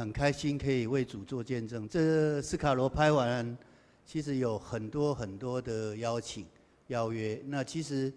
[0.00, 1.86] 很开心可以为主做见证。
[1.86, 3.54] 这斯卡罗拍完，
[4.06, 6.46] 其实有很多很多的邀请
[6.86, 7.38] 邀约。
[7.44, 8.10] 那其实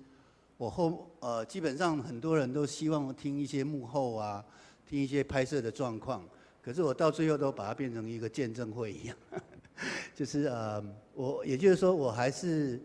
[0.56, 4.42] 我后呃，基本上很多人都希望听一些幕后啊，
[4.90, 6.24] 听一些拍摄的状况。
[6.62, 9.18] 可是我到最后都把它变成一个见证会一样，
[10.16, 10.82] 就是呃，
[11.14, 12.80] 我也就是说，我还是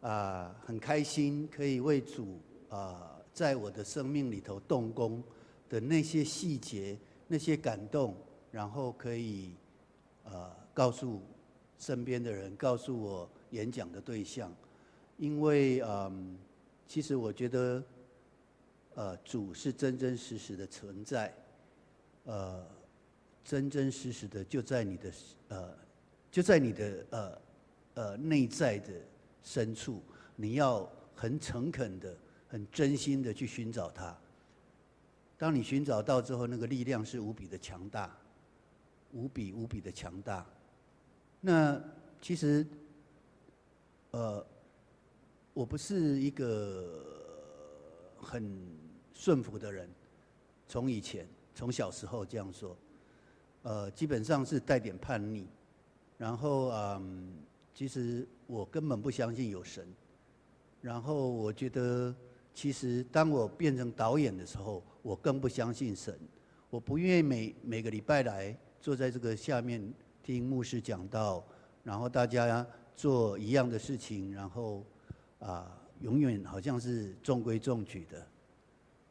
[0.00, 5.22] 啊、很开心可以为主啊、在我的生命里头动工
[5.68, 6.98] 的那些细节。
[7.26, 8.16] 那些感动，
[8.50, 9.54] 然后可以，
[10.24, 11.22] 呃，告诉
[11.78, 14.54] 身边的人，告诉我演讲的对象，
[15.16, 16.36] 因为嗯、
[16.86, 17.82] 其实我觉得，
[18.94, 21.34] 呃，主是真真实实的存在，
[22.24, 22.64] 呃，
[23.44, 25.12] 真真实实的就在你的
[25.48, 25.74] 呃，
[26.30, 27.38] 就在你的呃
[27.94, 28.92] 呃内在的
[29.42, 30.02] 深处，
[30.36, 32.16] 你要很诚恳的、
[32.48, 34.16] 很真心的去寻找他。
[35.36, 38.16] 当你寻找到之后，那个力量是无比的强大，
[39.12, 40.46] 无比无比的强大。
[41.40, 41.80] 那
[42.20, 42.66] 其实，
[44.12, 44.44] 呃，
[45.52, 47.04] 我不是一个
[48.18, 48.58] 很
[49.12, 49.88] 顺服的人，
[50.66, 52.76] 从以前，从小时候这样说，
[53.62, 55.46] 呃，基本上是带点叛逆。
[56.16, 57.34] 然后，嗯，
[57.74, 59.86] 其实我根本不相信有神。
[60.80, 62.14] 然后，我觉得。
[62.56, 66.18] 其实，当我变成导演的时候，我更不相信神。
[66.70, 69.92] 我不愿意每每个礼拜来坐在这个下面
[70.22, 71.44] 听牧师讲道，
[71.82, 74.82] 然后大家做一样的事情，然后
[75.40, 75.70] 啊，
[76.00, 78.26] 永远好像是中规中矩的。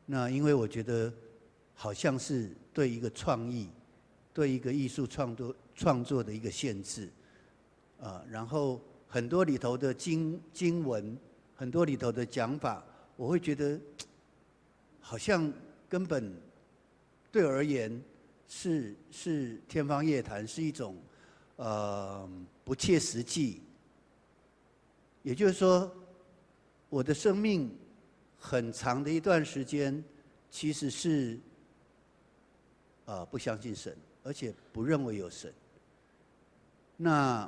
[0.08, 1.14] 那因为我觉得，
[1.76, 3.70] 好像是对一个创意、
[4.34, 7.08] 对一个艺术创作创作的一个限制。
[8.02, 11.16] 啊，然后很多里头的经经文，
[11.56, 12.84] 很多里头的讲法。
[13.16, 13.80] 我会觉得，
[15.00, 15.54] 好像
[15.94, 16.36] 根本
[17.32, 18.02] 对而言
[18.48, 20.98] 是是天方夜谭，是一种
[21.58, 22.28] 呃
[22.66, 23.62] 不切实际。
[25.22, 25.96] 也就是说，
[26.90, 27.78] 我的生命
[28.40, 30.04] 很长的一段时间，
[30.50, 31.40] 其实是、
[33.06, 35.54] 呃、不相信神，而且不认为有神。
[36.98, 37.48] 那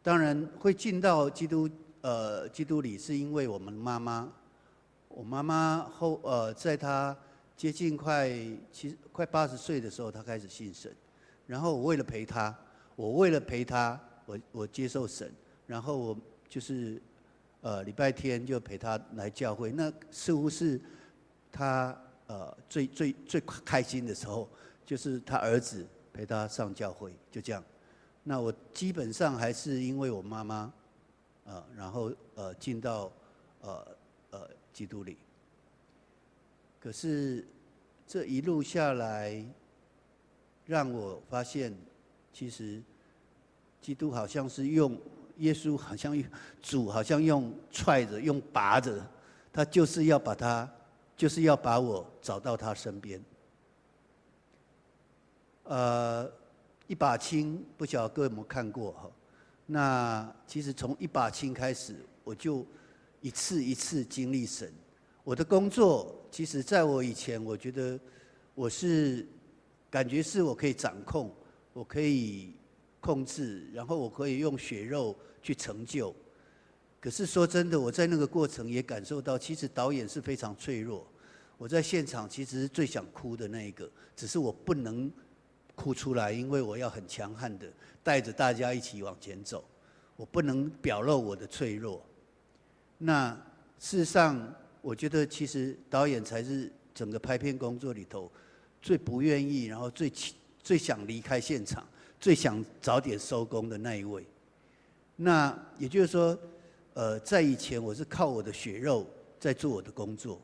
[0.00, 1.68] 当然会进到基督
[2.02, 4.32] 呃基督里，是因为我们妈妈。
[5.08, 7.16] 我妈妈后呃，在她
[7.56, 8.30] 接近快
[8.72, 10.94] 七快八十岁的时候，他开始信神。
[11.46, 12.56] 然后我为了陪他，
[12.96, 15.32] 我为了陪他，我我接受神。
[15.66, 17.00] 然后我就是
[17.60, 19.72] 呃礼拜天就陪他来教会。
[19.72, 20.80] 那似乎是
[21.52, 24.48] 他呃最最最开心的时候，
[24.84, 27.62] 就是他儿子陪他上教会，就这样。
[28.22, 30.72] 那我基本上还是因为我妈妈
[31.44, 33.12] 呃，然后呃进到
[33.60, 33.96] 呃
[34.30, 34.50] 呃。
[34.74, 35.16] 基督里，
[36.84, 37.42] 可是
[38.06, 39.42] 这一路下来，
[40.66, 41.74] 让我发现，
[42.30, 42.82] 其实
[43.80, 45.00] 基督好像是用
[45.38, 46.14] 耶稣，好像
[46.60, 49.02] 主好像用踹着、用拔着，
[49.50, 50.70] 他就是要把他，
[51.16, 53.18] 就是要把我找到他身边。
[55.62, 56.30] 呃，
[56.86, 59.10] 一把青，不晓得各位有没有看过哈？
[59.64, 62.62] 那其实从一把青开始，我就。
[63.22, 64.70] 一次一次经历神，
[65.24, 67.98] 我的工作其实在我以前，我觉得
[68.54, 69.26] 我是
[69.90, 71.34] 感觉是我可以掌控，
[71.72, 72.54] 我可以
[73.00, 76.14] 控制，然后我可以用血肉去成就。
[77.00, 81.06] 可是说真的，我在那个过程也感受到，其实导演是非常脆弱。
[81.56, 85.10] 我在现场其实最想哭的那一个，只是我不能
[85.74, 87.66] 哭出来，因为我要很强悍的
[88.02, 89.64] 带着大家一起往前走，
[90.16, 92.04] 我不能表露我的脆弱。
[92.98, 93.34] 那
[93.78, 98.30] 事实上，我觉得其实导演才是整个拍片工作里头
[98.82, 100.12] 最不愿意，然后最
[100.62, 101.86] 最想离开现场，
[102.20, 104.26] 最想早点收工的那一位。
[105.16, 106.38] 那也就是说，
[106.92, 109.08] 呃，在以前我是靠我的血肉
[109.40, 110.38] 在做我的工作，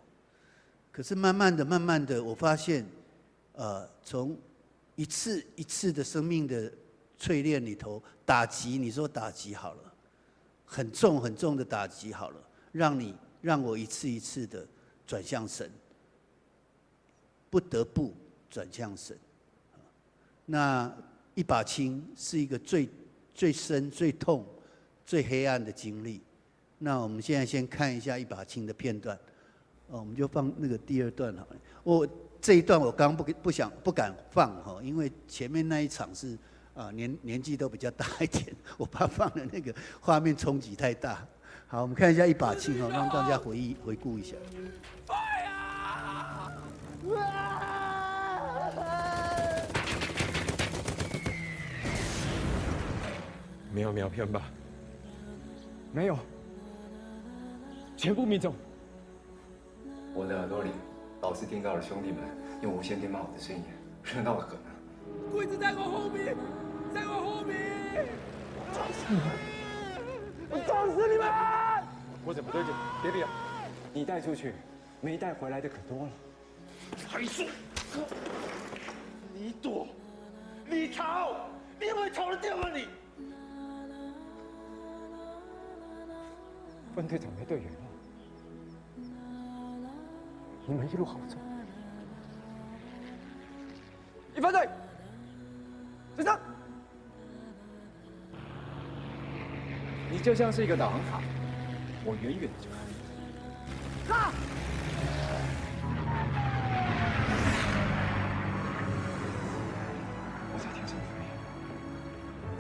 [0.91, 2.87] 可是慢慢的、慢慢的，我发现，
[3.53, 4.35] 呃，从
[4.97, 6.73] 一次一次的生命的
[7.21, 9.95] 淬炼里头打击，你说打击好了，
[10.65, 12.41] 很重很重的打击好了。
[12.73, 14.67] 让你让我一次一次的
[15.07, 15.71] 转向神，
[17.49, 18.15] 不得不
[18.51, 19.17] 转向神。
[20.47, 20.93] 那
[21.35, 22.89] 一把青是一个最
[23.35, 24.45] 最深、最痛、
[25.07, 26.21] 最黑暗的经历。
[26.79, 29.17] 那我们现在先看一下一把青的片段。
[29.89, 31.57] 哦，我们就放那个第二段好了。
[31.83, 32.09] 我
[32.41, 36.39] 这一段我刚不不想不敢放哈，因为前面那一场是
[36.75, 41.27] 啊年年纪都比较大一点，我怕放的那个画面冲击太大。
[41.73, 44.35] 好，我们看一下一把枪啊，让大家回忆回顾一下。
[53.73, 54.43] 没有瞄偏吧？
[55.93, 56.19] 没有，
[57.97, 58.53] 全部命中。
[60.13, 60.71] 我的耳朵里
[61.23, 62.19] 老是听到我兄弟们
[62.63, 63.63] 用无线电骂我的声音，
[64.03, 64.59] 热闹的很。
[65.31, 66.35] 鬼子在我后面，
[66.93, 68.09] 在我后面。
[70.51, 71.29] 我撞死你们！
[72.25, 72.75] 我怎么对劲？
[73.03, 73.25] 别别，
[73.95, 74.53] 你带出去，
[75.01, 76.11] 没带回来的可多了。
[77.09, 77.47] 还说，
[79.33, 79.87] 你躲，
[80.67, 81.37] 你逃，
[81.79, 82.69] 你以为逃得掉吗？
[82.75, 82.89] 你？
[86.95, 87.79] 分队长没队员了，
[90.67, 91.37] 你们一路好走。
[94.35, 94.69] 一分队，
[96.17, 96.25] 队
[100.11, 101.23] 你就像是一个导航卡，
[102.05, 102.95] 我远远的就看见。
[104.09, 104.33] 哈！
[110.53, 111.07] 我在天上飞，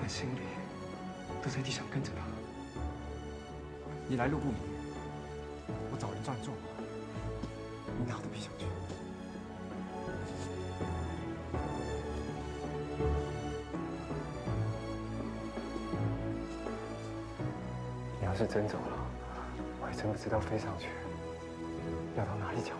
[0.00, 0.38] 但心里
[1.42, 2.22] 都在地上跟着他。
[4.08, 4.56] 你来路不明，
[5.92, 6.56] 我找人撞撞，
[7.98, 8.64] 你哪都别想去。
[18.40, 18.96] 是真走了，
[19.82, 20.88] 我还真不知道飞上去
[22.16, 22.72] 要到哪里找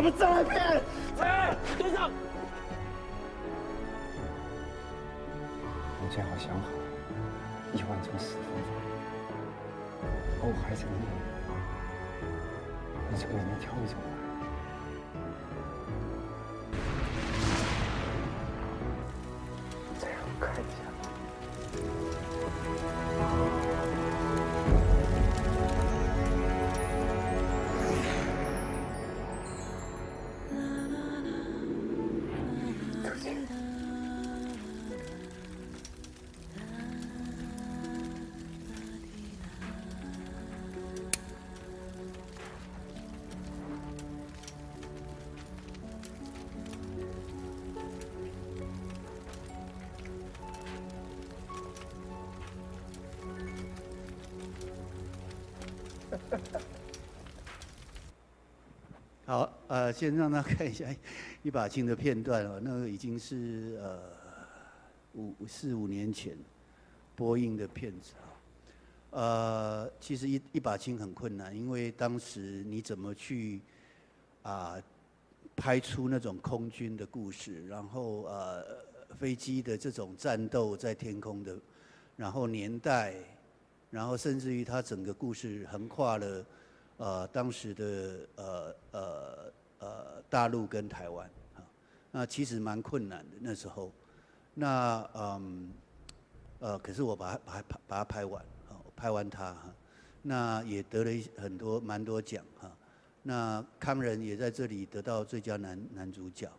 [0.00, 0.58] 我们再来一遍？
[1.20, 2.10] 哎，队长，
[6.00, 6.64] 你最好想好
[7.74, 8.70] 一万种死方法，
[10.40, 10.96] 把我还想问
[13.12, 14.29] 你，从里面挑一种来。
[59.26, 60.84] 好，呃，先让他看一下
[61.42, 63.98] 一把青的片段哦，那个已经是呃
[65.14, 66.36] 五四五年前
[67.16, 68.28] 播映的片子啊。
[69.12, 73.60] 呃，其实一一把青很困难，因为当时你怎么去
[74.42, 74.76] 啊、
[75.56, 78.64] 拍出那种空军的故事，然后呃
[79.18, 81.58] 飞机的这种战斗在天空的，
[82.16, 83.14] 然后年代，
[83.90, 86.46] 然后甚至于它整个故事横跨了。
[86.98, 91.60] 呃，当时的呃呃呃大陆跟台湾啊，
[92.12, 93.92] 那其实蛮困难的那时候。
[94.54, 95.72] 那嗯
[96.60, 99.74] 呃，可是我把它把它把它拍完，啊，拍完它哈，
[100.22, 102.70] 那也得了一很多蛮多奖哈。
[103.22, 106.50] 那康仁也在这里得到最佳男男主角。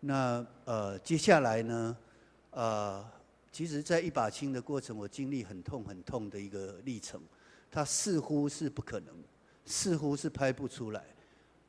[0.00, 1.96] 那呃接下来呢，
[2.50, 3.04] 呃，
[3.50, 7.20] 其实在一把青的过程，我经历很痛很痛的一个历程，
[7.70, 9.14] 它似乎是不可能。
[9.68, 11.04] 似乎是拍不出来，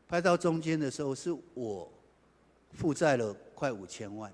[0.07, 1.91] 拍到中间的时候，是我
[2.71, 4.33] 负债了快五千万。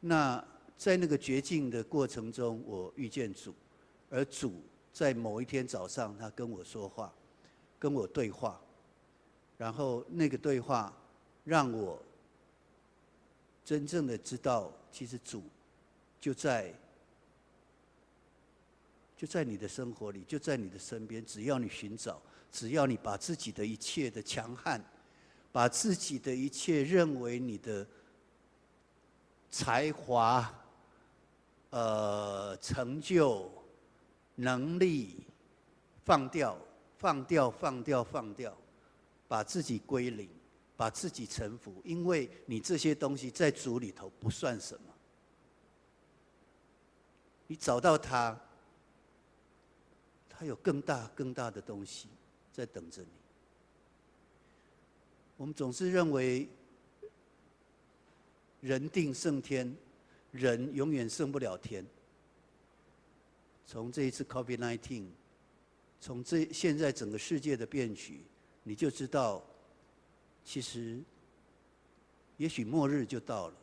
[0.00, 0.44] 那
[0.76, 3.54] 在那个绝境的过程中，我遇见主，
[4.10, 4.52] 而主
[4.92, 7.12] 在某一天早上，他跟我说话，
[7.78, 8.60] 跟我对话，
[9.56, 10.92] 然后那个对话
[11.44, 12.02] 让我
[13.64, 15.42] 真正的知道，其实主
[16.20, 16.74] 就在。
[19.14, 21.24] 就在你的生活里，就在你的身边。
[21.24, 22.20] 只要你寻找，
[22.52, 24.80] 只要你把自己的一切的强悍，
[25.50, 27.84] 把自己的一切认为你的
[29.50, 30.52] 才华、
[31.70, 33.50] 呃成就、
[34.34, 35.26] 能力
[36.04, 36.56] 放掉，
[36.98, 38.56] 放掉，放掉，放掉，
[39.26, 40.28] 把自己归零，
[40.76, 44.94] 把自己臣服，因为你这些东西在主里头不算什么。
[47.46, 48.38] 你找到他。
[50.34, 52.08] 他有更大、更大的东西
[52.52, 53.08] 在等着你。
[55.36, 56.48] 我们总是认为
[58.60, 59.74] 人定胜天，
[60.30, 61.84] 人永远胜不了天。
[63.66, 65.06] 从这一次 COVID-19，
[66.00, 68.20] 从这现在整个世界的变局，
[68.62, 69.42] 你就知道，
[70.44, 71.00] 其实，
[72.36, 73.54] 也许末日就到了，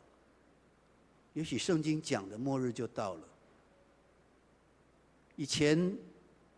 [1.32, 3.28] 也许圣经讲的末日就到了。
[5.36, 5.96] 以前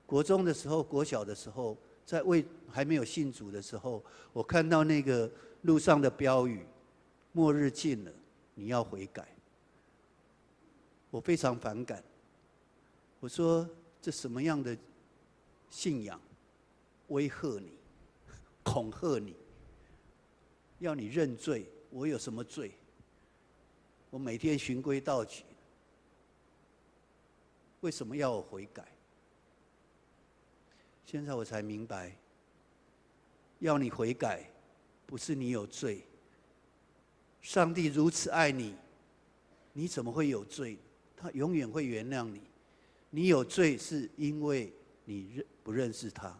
[0.07, 1.77] 国中的时候，国小的时候，
[2.12, 4.04] 在未还没有信主的时候，
[4.35, 6.62] 我看到那个路上的标语
[7.33, 8.12] ：“末日近了，
[8.54, 9.26] 你要悔改。”
[11.11, 12.04] 我非常反感。
[13.19, 13.66] 我说
[14.02, 14.76] ：“这什么样的
[15.71, 16.21] 信仰？
[17.09, 17.73] 威吓你，
[18.62, 19.35] 恐吓你，
[20.81, 21.64] 要你认罪。
[21.88, 22.73] 我有什么罪？
[24.11, 25.45] 我每天循规蹈矩。”
[27.81, 28.87] 为什么要我悔改？
[31.04, 32.16] 现在我才明白，
[33.59, 34.49] 要你悔改，
[35.06, 36.04] 不是你有罪。
[37.40, 38.75] 上帝如此爱你，
[39.73, 40.78] 你怎么会有罪？
[41.16, 42.40] 他永远会原谅你。
[43.11, 44.73] 你有罪是因为
[45.04, 46.37] 你认不认识他。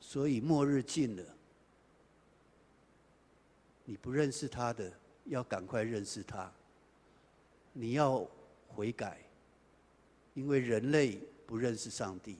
[0.00, 1.24] 所以末日近了，
[3.84, 4.92] 你不认识他的，
[5.24, 6.52] 要赶快认识他。
[7.72, 8.26] 你要。
[8.70, 9.18] 悔改，
[10.34, 11.18] 因为人类
[11.48, 12.36] 不认识上帝。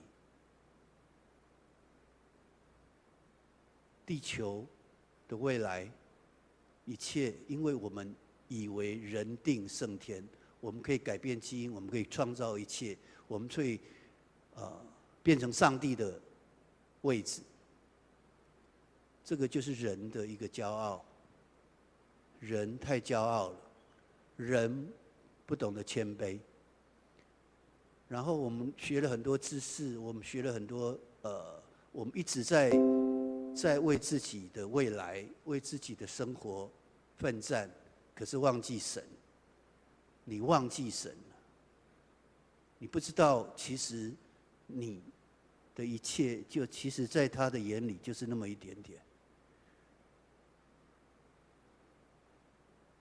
[4.05, 4.63] 地球
[5.27, 5.91] 的未来，
[6.85, 8.15] 一切因为我们
[8.47, 10.23] 以为人定胜天，
[10.59, 12.95] 我们可以改变基因，我们可以创造一切，
[13.27, 13.81] 我们可以
[14.53, 14.85] 呃
[15.23, 16.21] 变成上帝的
[17.01, 17.41] 位置。
[19.23, 21.03] 这个就是人的一个骄傲，
[22.39, 23.59] 人太骄傲了，
[24.37, 24.93] 人。
[25.49, 26.39] 不懂得谦卑，
[28.09, 31.63] 然后我们学了很多知识，我们学了很多呃，
[31.93, 32.71] 我们一直在
[33.55, 36.69] 在为自己的未来、为自己的生活
[37.17, 37.69] 奋战，
[38.13, 39.01] 可是忘记神。
[40.25, 41.35] 你忘记神了，
[42.79, 44.11] 你不知道，其实
[44.67, 45.01] 你
[45.73, 48.99] 的一切，就其实在他的眼里就是那么一点点。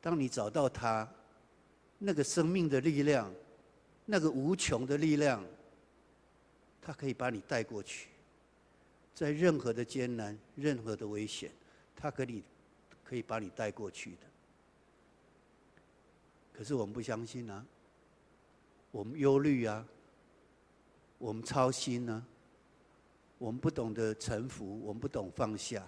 [0.01, 1.09] 当你找到他。
[2.01, 3.29] 那个生命的力量，
[4.11, 5.45] 那个无穷的力量，
[6.81, 8.09] 它可以把你带过去，
[9.15, 11.53] 在任何的艰难、任何的危险，
[11.95, 12.43] 它可以
[13.05, 14.21] 可以把你带过去的。
[16.55, 17.63] 可是我们不相信啊，
[18.91, 19.87] 我们忧虑啊，
[21.19, 22.25] 我们操心啊，
[23.37, 25.87] 我们不懂得臣服，我们不懂放下。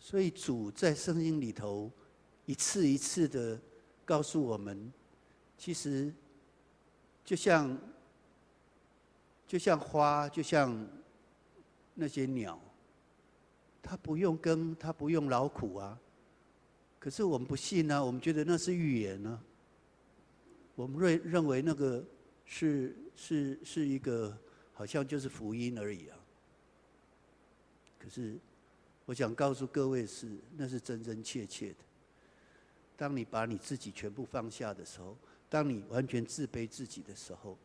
[0.00, 1.88] 所以主在圣经里头。
[2.46, 3.60] 一次一次的
[4.06, 4.90] 告诉我们，
[5.58, 6.10] 其实
[7.24, 7.76] 就像
[9.46, 10.86] 就像花，就像
[11.94, 12.58] 那些鸟，
[13.82, 15.98] 它不用耕，它不用劳苦啊。
[17.00, 19.44] 可是我们不信呢、啊，我们觉得那是预言呢、啊。
[20.76, 22.04] 我们认认为那个
[22.44, 24.36] 是是是一个
[24.72, 26.16] 好像就是福音而已啊。
[27.98, 28.38] 可是
[29.06, 31.76] 我想告诉各位是，那是真真切切的。
[32.96, 35.16] 当你把你自己全部放下的时候，
[35.50, 37.56] 当你完全自卑自己的时候，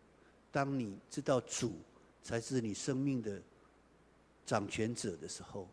[0.52, 1.74] 当你知道主
[2.22, 3.42] 才是你生命的
[4.46, 5.68] 掌权者的时候，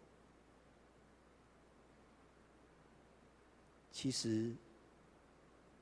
[3.92, 4.52] 其实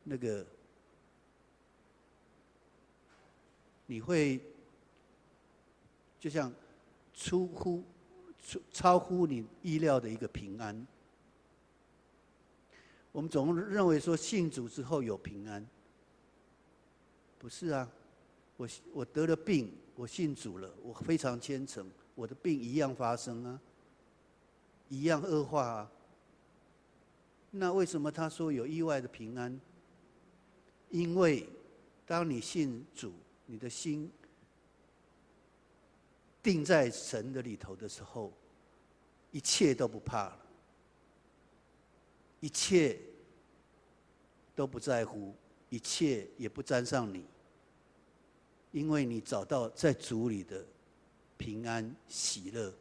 [0.05, 0.45] 那个
[3.87, 4.41] 你会
[6.21, 6.53] 就像
[7.15, 7.83] 出乎
[8.43, 10.87] 出超乎你意料的一个平安。
[13.13, 15.67] 我们总认为说信主之后有平安，
[17.39, 17.91] 不是啊？
[18.57, 23.61] 我我得了病，我信主了，我非常虔诚，我的病一样发生啊，
[24.89, 25.93] 一样恶化啊。
[27.51, 29.59] 那为什么他说有意外的平安？
[30.91, 31.49] 因为
[32.05, 33.13] 当你信主，
[33.47, 34.11] 你的心
[36.43, 38.33] 定在神的里头的时候，
[39.31, 40.39] 一切都不怕了。
[42.41, 43.01] 一切
[44.55, 45.35] 都不在乎，
[45.69, 47.25] 一切也不沾上你，
[48.73, 50.65] 因为你找到在主里的
[51.37, 52.73] 平安喜乐。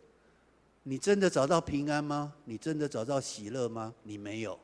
[0.83, 2.33] 你真的找到平安吗？
[2.45, 3.93] 你真的找到喜乐吗？
[4.03, 4.59] 你没有，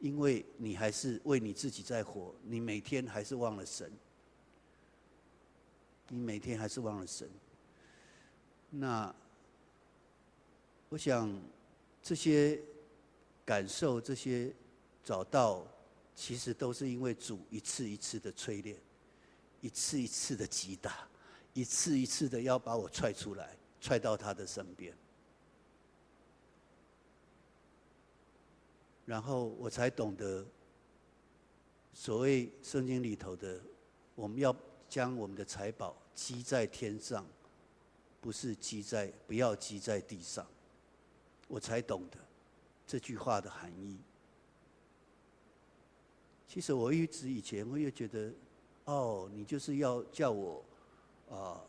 [0.00, 3.90] 因为你还是为你自己在活，你每天还是忘了神，
[6.08, 7.28] 你每天还是忘了神。
[8.70, 9.14] 那
[10.88, 11.32] 我想
[12.02, 12.60] 这些。
[13.46, 14.50] 感受这些，
[15.04, 15.66] 找到，
[16.14, 18.76] 其实都是因为主一次一次的淬炼，
[19.60, 21.08] 一次一次的击打，
[21.52, 24.96] 一次一次的要把我踹出来，踹到他的身边。
[29.04, 30.46] 然后我才懂得，
[31.92, 33.60] 所谓圣经里头的，
[34.14, 34.54] 我们要
[34.88, 37.26] 将我们的财宝积在天上，
[38.20, 40.46] 不是积在，不要积在地上。
[41.48, 42.18] 我才懂得
[42.86, 43.98] 这句话的含义。
[46.46, 48.32] 其实我一直以前我也觉得，
[48.84, 50.64] 哦，你就是要叫我
[51.30, 51.60] 啊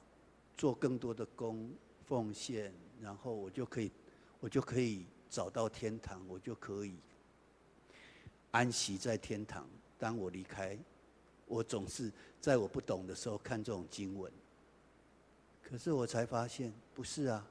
[0.58, 1.72] 做更多的工
[2.06, 3.92] 奉献，然后我就可以，
[4.40, 6.96] 我就可以找到天堂，我就可以。
[8.52, 9.68] 安息在天堂。
[9.98, 10.78] 当我离开，
[11.46, 14.32] 我总是在我不懂的时候看这种经文。
[15.64, 17.48] 可是我才发现，不是啊。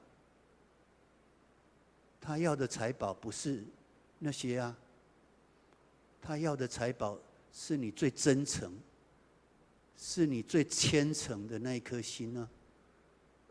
[2.21, 3.63] 他要的财宝不是
[4.17, 4.77] 那些啊。
[6.25, 7.19] 他要的财宝
[7.53, 8.71] 是你最真诚，
[9.97, 12.49] 是你最虔诚的那一颗心呢。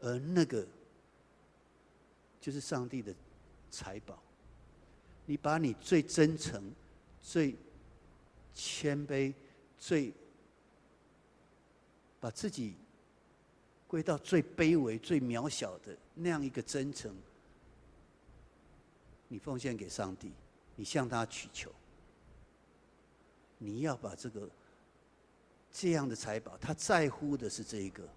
[0.00, 0.66] 而那个
[2.40, 3.14] 就是上帝的
[3.70, 4.20] 财宝。
[5.26, 6.72] 你把你最真诚。
[7.26, 7.56] 最
[8.54, 9.32] 谦卑、
[9.78, 10.12] 最
[12.20, 12.74] 把自己
[13.88, 17.16] 归到最卑微、最渺小的那样一个真诚，
[19.26, 20.32] 你奉献给上帝，
[20.76, 21.72] 你向他祈求，
[23.58, 24.48] 你要把这个
[25.72, 28.08] 这样的财宝，他在乎的是这一个，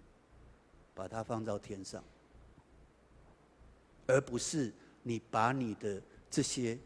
[0.93, 2.03] 把它放到天上，
[4.05, 6.77] 而不是你把你的这些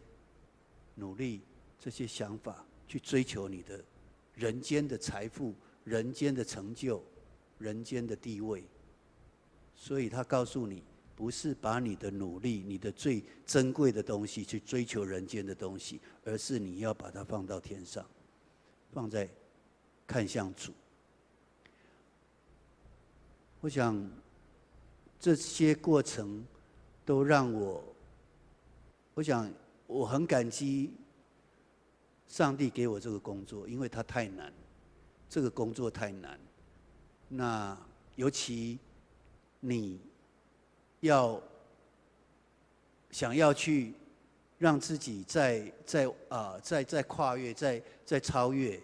[0.96, 1.42] 努力。
[1.84, 3.84] 这些想法去追求你的
[4.36, 7.04] 人间的财富、人间的成就、
[7.58, 8.64] 人间的地位，
[9.76, 10.84] 所以他告诉你，
[11.16, 18.08] 不是把你的努力、你的最珍贵的东西去追求人间的东西，而是你要把它放到天上，
[18.92, 19.28] 放在
[20.06, 20.72] 看向主。
[23.62, 24.10] 我想
[25.20, 26.46] 这些过程
[27.06, 27.84] 都让我，
[29.14, 29.52] 我想
[29.88, 30.94] 我很感激。
[32.28, 34.54] 上帝给我这个工作，因为它太难，
[35.28, 36.40] 这个工作太难。
[37.28, 37.78] 那
[38.16, 38.80] 尤其
[39.60, 40.00] 你
[41.02, 41.42] 要
[43.10, 43.94] 想要去
[44.62, 48.80] 让自己在在啊在在跨越在在超越，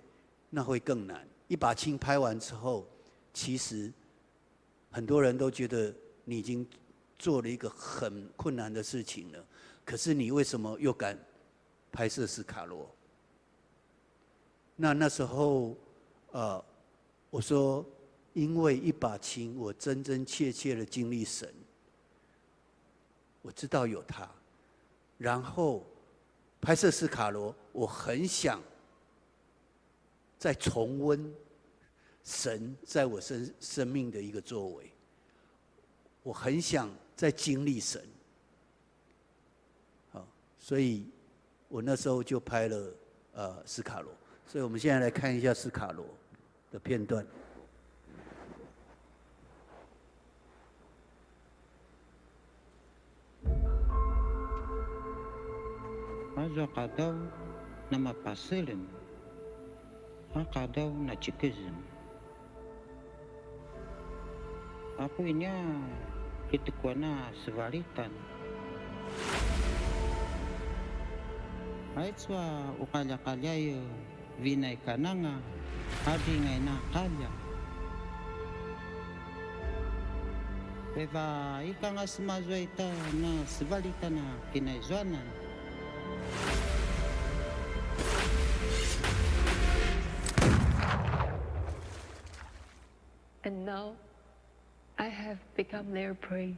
[0.49, 1.23] 那会更难。
[1.47, 2.83] 一把青拍完之后，
[3.31, 3.93] 其实
[4.89, 5.93] 很多人都觉得
[6.25, 6.67] 你已经
[7.19, 9.45] 做了一个很困难的事情了。
[9.85, 11.15] 可是你为什么又敢
[11.91, 12.89] 拍摄斯卡罗？
[14.75, 15.77] 那那时候，
[16.31, 16.65] 呃，
[17.29, 17.85] 我说，
[18.33, 21.53] 因为一把琴，我真真切切的经历神，
[23.43, 24.27] 我知道有他，
[25.17, 25.85] 然后
[26.61, 28.61] 拍摄斯卡罗，我很想
[30.37, 31.33] 再重温
[32.23, 34.91] 神在我生生命的一个作为，
[36.23, 38.03] 我很想再经历神，
[40.11, 40.27] 好，
[40.59, 41.09] 所以
[41.67, 42.93] 我那时候就拍了
[43.33, 44.11] 呃斯卡罗。
[44.45, 46.05] 所以我们现在来看一下斯卡罗
[46.71, 47.25] 的片段。
[56.37, 57.17] azaqadaw
[57.89, 58.85] namapasilim
[60.37, 60.45] na
[61.09, 61.73] nachikizim
[64.97, 65.53] aku inya
[66.49, 68.09] kitukwana sevalitan.
[71.97, 73.81] Aitswa uqallaqallayo
[74.37, 75.41] vinaykananga
[76.05, 77.29] adingaynaqalla
[80.93, 82.89] Beva ikanga simazwaita
[83.21, 85.46] na sivalita na kinaizoanan
[93.47, 93.93] And now
[94.99, 96.53] I have become their prey.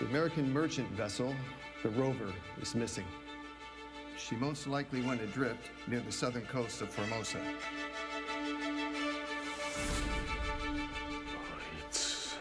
[0.00, 1.32] The American merchant vessel,
[1.84, 3.04] the Rover, is missing.
[4.16, 7.38] She most likely went adrift near the southern coast of Formosa.
[11.86, 12.34] It's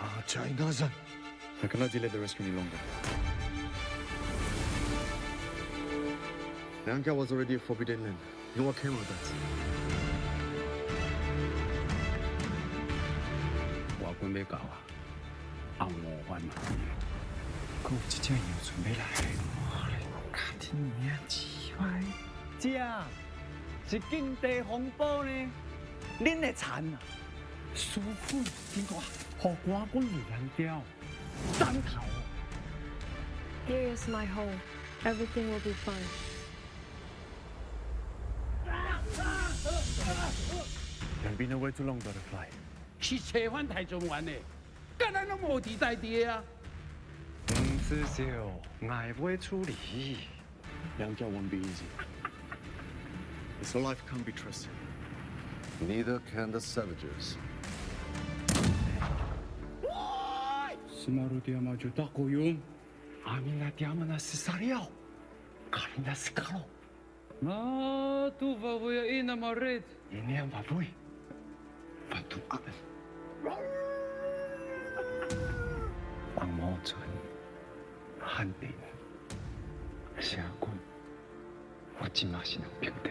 [0.00, 0.82] uh, China's.
[1.62, 2.78] I cannot delay the rescue any longer.
[6.84, 8.18] Lanka was already a forbidden land.
[8.56, 9.24] You know what came of that?
[14.02, 14.76] Wakumekawa.
[15.78, 16.52] 按我换嘛，
[17.84, 19.04] 可我即将要准备来。
[20.58, 21.38] 天爷之
[21.78, 22.02] 外，
[22.58, 22.68] 这
[23.88, 25.30] 是经济风暴呢，
[26.20, 26.98] 恁的惨啊！
[27.74, 28.42] 师傅，
[28.74, 29.00] 点讲？
[29.40, 30.82] 学官官人刁，
[31.60, 32.02] 当头。
[33.68, 34.58] Here is my home.
[35.04, 35.94] Everything will be fine.
[41.37, 42.47] Can be no way too long, butterfly.
[42.99, 44.31] 去切换台中湾呢，
[44.97, 46.41] 干咱拢无地在地啊！
[47.83, 48.23] 事小，
[48.81, 50.17] 我会处理。
[50.97, 51.85] 两脚 won't be easy.
[53.59, 54.71] This life can't be trusted.
[55.81, 57.37] Neither can the savages.
[60.87, 62.57] Semaru dia maju tak koyum.
[63.25, 64.87] Amina dia mana sesariau.
[65.69, 66.63] Kalina sekalo.
[67.41, 69.83] Ma tu vavoya ina marit.
[70.11, 70.53] Ini yang vavoy.
[70.53, 70.53] Batuan.
[70.53, 70.63] Ang mo chun.
[70.63, 70.63] Han bin.
[70.63, 70.81] 下官，
[82.00, 83.10] 我今嘛是能平地，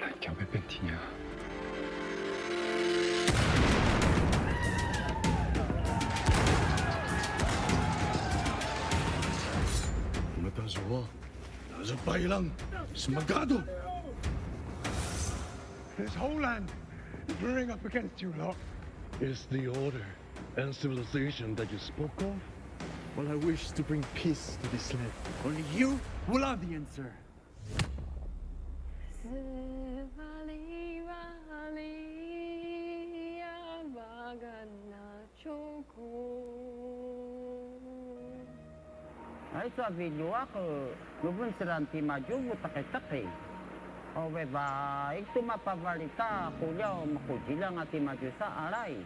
[0.00, 0.98] 来叫要变天啊！
[10.36, 11.06] 那他说，
[11.78, 12.48] 那是白狼，
[12.94, 13.56] 什么嘎都。
[15.98, 16.70] This whole land
[17.26, 18.54] is rearing up against you Locke.
[19.20, 20.06] It's the order
[20.56, 22.38] and civilization that you spoke of?
[23.16, 25.10] Well, I wish to bring peace to this land.
[25.44, 27.10] Only you will have the answer.
[39.58, 40.94] Ay sabi niyo ako,
[41.26, 43.47] nubun siranti maju butakay-takay.
[44.14, 45.12] 事人提嘛，就不打开打开。
[45.14, 48.96] Oh, beba, itu mah pavalita, kuliah makujilang at maju sa aray.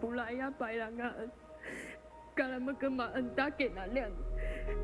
[0.00, 1.30] Pulaya bailangan.
[2.36, 4.12] Kalau magkamaan ta kinalan.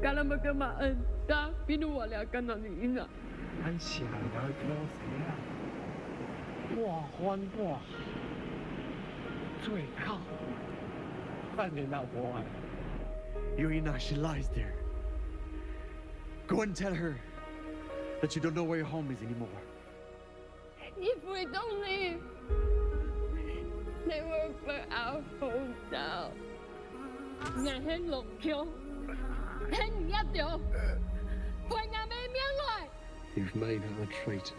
[0.01, 0.97] Kalau magkamaan
[1.29, 3.07] ta pinuwala ka na ni ina.
[3.65, 5.37] 俺想了多谁啊？
[6.75, 7.79] 我欢我
[9.63, 10.19] 最靠
[11.55, 12.43] 半年老婆啊
[13.59, 14.73] ！Yurina, she lies there.
[16.49, 17.17] Go and tell her
[18.23, 19.49] that you don't know where your home is anymore.
[20.97, 22.23] If we don't leave,
[24.07, 26.31] they will burn our home down.
[27.57, 28.67] Ngài hết lục kêu.
[29.73, 30.61] Hết nhất điều.
[31.71, 32.89] Quay ngà mê miếng rồi.
[33.37, 34.59] You've made her a traitor.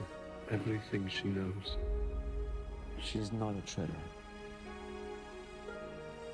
[0.51, 1.77] Everything she knows.
[3.01, 4.03] She's not a traitor.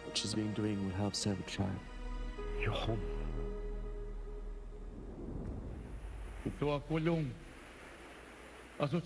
[0.06, 1.80] What she's been doing will help save a child.
[2.62, 3.19] Your home.
[6.44, 7.26] Pitua kulung.
[8.80, 9.02] Asu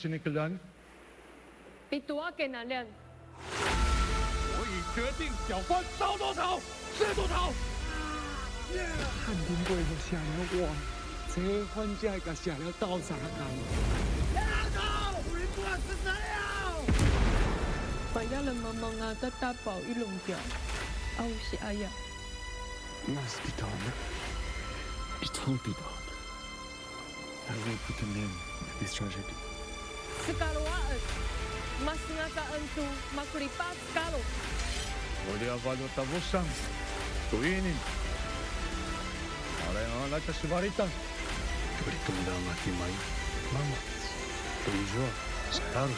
[4.93, 6.59] 决定小官烧多少，
[6.97, 7.51] 是多少。
[9.25, 10.69] 汉廷贵就下了我，
[11.33, 11.35] 这
[11.73, 13.41] 番债给下了到啥干？
[14.35, 14.37] 丫
[14.75, 14.79] 头，
[15.33, 16.37] 你不管是谁啊？
[18.13, 21.89] 把亚人茫茫啊，在大宝一笼掉，啊，我是阿雅。
[23.07, 23.91] 那是比刀呢？
[25.19, 26.02] 比刀比。
[27.49, 28.35] I will put an end
[28.67, 29.35] to this tragedy.
[30.23, 31.03] Scaroaat,
[31.85, 34.21] masinata antu makuripat scalo.
[35.31, 36.43] Olha a valor da vossa.
[37.29, 37.75] Tuini.
[39.69, 40.87] Olha a lata sibarita.
[41.79, 42.93] Turitum da matimai.
[43.53, 43.77] Mama.
[44.63, 45.07] Turijo.
[45.51, 45.95] Scalo.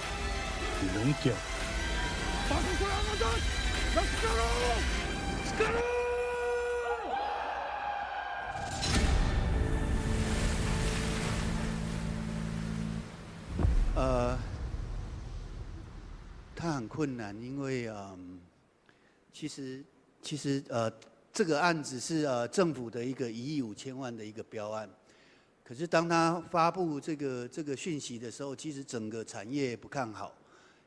[0.94, 1.36] Dunkia.
[2.50, 3.16] Passa o coração,
[3.96, 4.50] Scalo!
[5.50, 5.95] Scalo!
[16.96, 18.40] 困难，因为嗯，
[19.34, 19.84] 其实
[20.22, 20.90] 其实呃，
[21.34, 24.90] 这个案子是呃政府的一个一亿五千万的一个标案，
[25.64, 30.34] 可是当他发布这个这个讯息的时候，其实整个产业不看好，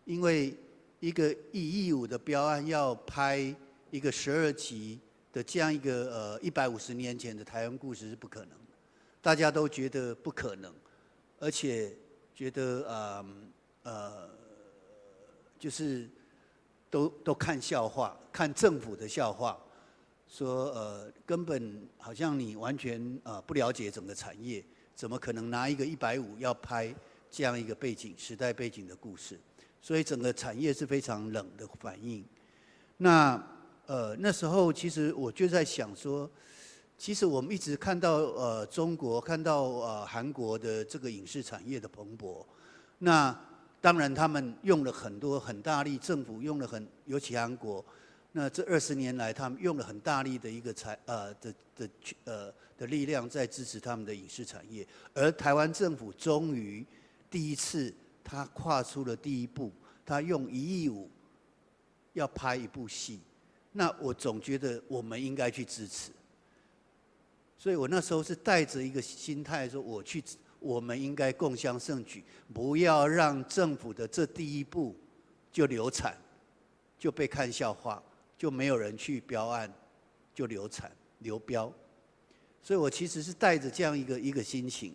[0.07, 0.57] 因为
[1.01, 3.55] 一个一亿五的标案要拍
[3.91, 4.99] 一个十二集
[5.31, 8.75] 的这样一个呃一百五十年前的台湾故事是不可能的，
[9.21, 10.73] 大家都觉得不可能，
[11.39, 11.93] 而且。
[12.39, 13.27] 觉得呃
[13.83, 14.31] 呃，
[15.59, 16.09] 就是
[16.89, 19.59] 都都看笑话，看政府的笑话，
[20.29, 26.95] 说呃根本好像你完全呃不了解整个产业，怎么可能拿一个一百五要拍
[27.31, 29.39] 这样一个背景时代背景的故事？
[29.83, 32.25] 所以整个产业是非常冷的反应。
[32.99, 33.43] 那
[33.87, 36.31] 呃那时候其实我就在想说。
[37.01, 42.45] 其实我们一直看到呃中国看到呃韩国的这个影视产业的蓬勃，
[42.99, 43.31] 那
[43.81, 47.85] 当然他们用了很多很大力，政府用了很，尤其韩国，
[48.33, 51.91] 那这二十年来他们用了很大力的一个财呃的的
[52.25, 56.85] 呃的力量在支持他们的影视产业，而台湾政府终于
[57.31, 59.71] 第一次他跨出了第一步，
[60.05, 61.09] 他用一亿五
[62.15, 63.21] 要拍一部戏，
[63.73, 66.11] 那我总觉得我们应该去支持。
[67.57, 70.23] 所以我那时候是带着一个心态说，我去，
[70.61, 74.95] 我们应该共襄盛举，不要让政府的这第一步
[75.53, 76.17] 就流产，
[76.99, 78.03] 就被看笑话，
[78.37, 79.73] 就没有人去标案，
[80.35, 80.91] 就流产
[81.21, 81.73] 流标。
[82.63, 84.95] 所以我其实是带着这样一个一个心情。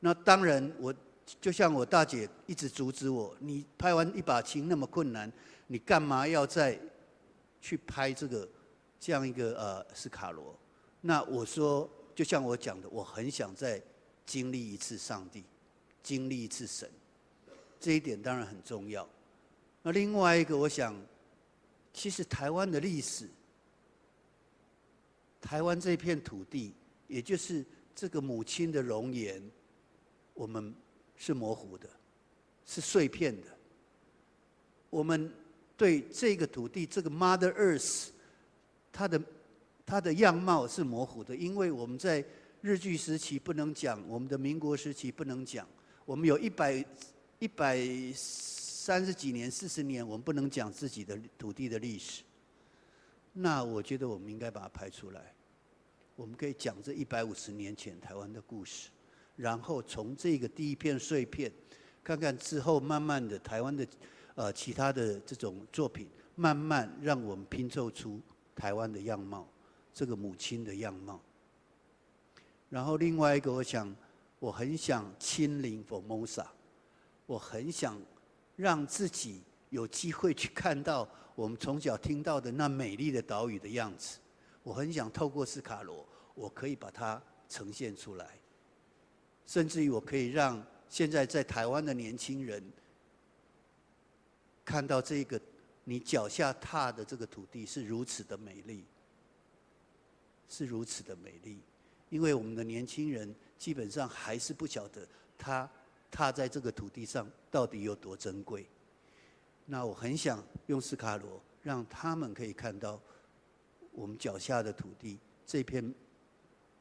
[0.00, 0.94] 那当然，我
[1.40, 5.30] 就像我大姐一直阻止我，你拍完一把青那么困难，
[5.66, 6.78] 你干嘛要再
[7.60, 8.48] 去拍这个
[9.00, 10.56] 这样一个呃斯卡罗？
[11.00, 13.82] 那我说，就像我讲的，我很想在
[14.26, 15.44] 经历一次上帝，
[16.02, 16.90] 经历一次神，
[17.78, 19.08] 这一点当然很重要。
[19.82, 20.94] 那另外一个，我想，
[21.92, 23.28] 其实台湾的历史，
[25.40, 26.74] 台湾这片土地，
[27.06, 29.40] 也就是这个母亲的容颜，
[30.34, 30.74] 我们
[31.14, 31.88] 是模糊的，
[32.66, 33.46] 是碎片的。
[34.90, 35.32] 我们
[35.76, 38.08] 对这个土地，这个 Mother Earth，
[38.90, 39.22] 它的
[39.84, 42.24] 它的样貌是模糊的，因为我们在
[42.60, 45.66] 日据时期不能讲，我们的民国时期不能讲，
[46.04, 46.84] 我们有一百
[47.38, 47.78] 一百。
[48.86, 52.22] 三十几年、四十年，我们不能讲自己的土地的历史。
[53.32, 55.34] 那我觉得我们应该把它拍出来。
[56.14, 58.90] 我们可以讲这一百五十年前台湾的故事，
[59.34, 61.50] 然后从这个第一片碎片，
[62.04, 63.84] 看看之后慢慢的台湾的
[64.36, 68.20] 呃其他的这种作品，慢慢让我们拼凑出
[68.54, 69.48] 台湾的样貌，
[69.92, 71.20] 这个母亲的样貌。
[72.68, 73.94] 然后另外一个，我想
[74.38, 76.46] 我很想亲临 Formosa，
[77.26, 78.00] 我很想。
[78.56, 84.18] 让自己有机会去看到我们从小听到的那美丽的岛屿的样子，
[84.62, 88.40] 我很想透过斯卡罗，我可以把它呈现出来，
[89.44, 92.64] 甚至于我可以让现在在台湾的年轻人
[94.64, 95.38] 看到这个
[95.84, 98.86] 你脚下踏的这个土地是如此的美丽，
[100.48, 101.60] 是如此的美丽，
[102.08, 105.68] 因为我们的年轻人基本上还是不晓得他。
[106.08, 108.64] 踏在这个土地上到底有多珍贵？
[109.66, 112.98] 那我很想用斯卡罗让他们可以看到
[113.90, 115.94] 我们脚下的土地，这片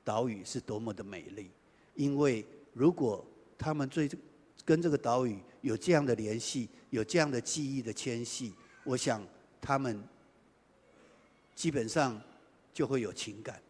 [0.05, 1.51] 岛屿是多么的美丽。
[1.95, 3.25] 因为如果
[3.57, 4.09] 他们最
[4.63, 8.53] 跟这个岛屿有这样的联系，有这样的记忆的牵系，
[8.85, 9.21] 我想
[9.59, 10.01] 他们
[11.55, 12.21] 基本上
[12.73, 13.61] 就会有情感。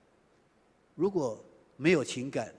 [0.96, 1.44] 如果
[1.78, 2.56] 没有情感，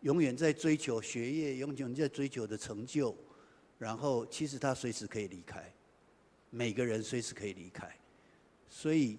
[0.00, 3.14] 永远在追求学业，永远在追求的成就，
[3.78, 5.72] 然后其实他随时可以离开，
[6.50, 7.94] 每个人随时可以离开，
[8.68, 9.18] 所以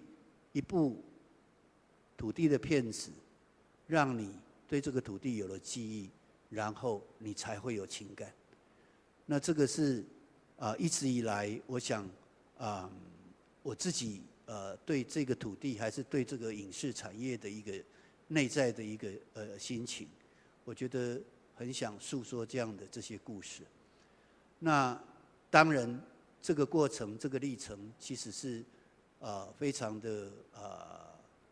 [0.52, 1.04] 一部
[2.18, 3.12] 土地的片子，
[3.88, 4.36] 让你
[4.68, 6.10] 对这个土地有了记忆，
[6.50, 8.34] 然后你才会有情感。
[9.26, 10.04] 那这个是
[10.58, 12.10] 啊，一直以来我想
[12.58, 12.92] 啊，
[13.62, 17.74] 我自己呃对这个土地，还是对这个影视产业的一个
[18.28, 20.08] 内在的一个呃心情。
[20.66, 21.22] 我觉得
[21.56, 23.64] 很想诉说这样的这些故事。
[24.60, 24.98] 那
[25.50, 26.02] 当然，
[26.42, 28.64] 这个过程、这个历程其实是
[29.20, 31.06] 呃非常的呃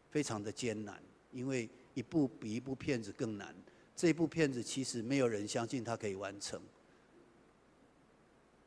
[0.10, 1.01] 非常的艰难，
[1.32, 3.54] 因为一部比一部片子更难。
[3.95, 6.60] 这部片子其实没有人相信它可以完成，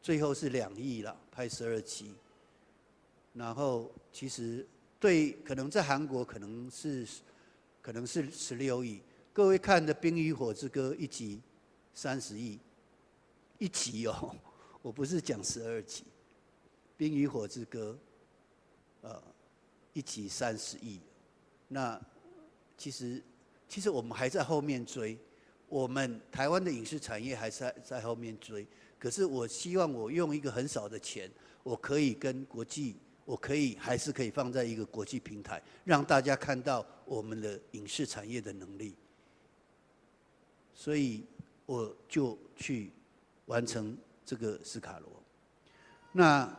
[0.00, 2.14] 最后是两亿了，拍十二集。
[3.34, 4.66] 然后其实
[4.98, 7.06] 对，可能在韩国可能是
[7.82, 9.02] 可能是十六亿。
[9.32, 11.42] 各位看的《冰与火之歌》一集
[11.92, 12.58] 三十亿，
[13.58, 14.34] 一集哦，
[14.80, 16.02] 我不是讲十二集，
[16.96, 17.98] 《冰与火之歌》
[19.08, 19.22] 呃，
[19.92, 21.00] 一集三十亿，
[21.66, 22.00] 那
[22.78, 23.20] 其实
[23.68, 25.18] 其实我们还在后面追，
[25.68, 28.64] 我们台湾的影视产业还在在后面追，
[28.96, 31.28] 可是我希望我用一个很少的钱，
[31.64, 38.94] 我可以跟国际，我可以还是可以放在一个国际平台，让大家看到我们的影视产业的能力。
[40.74, 41.24] 所以
[41.66, 42.92] 我就去
[43.46, 45.08] 完成这个斯卡罗。
[46.12, 46.54] 那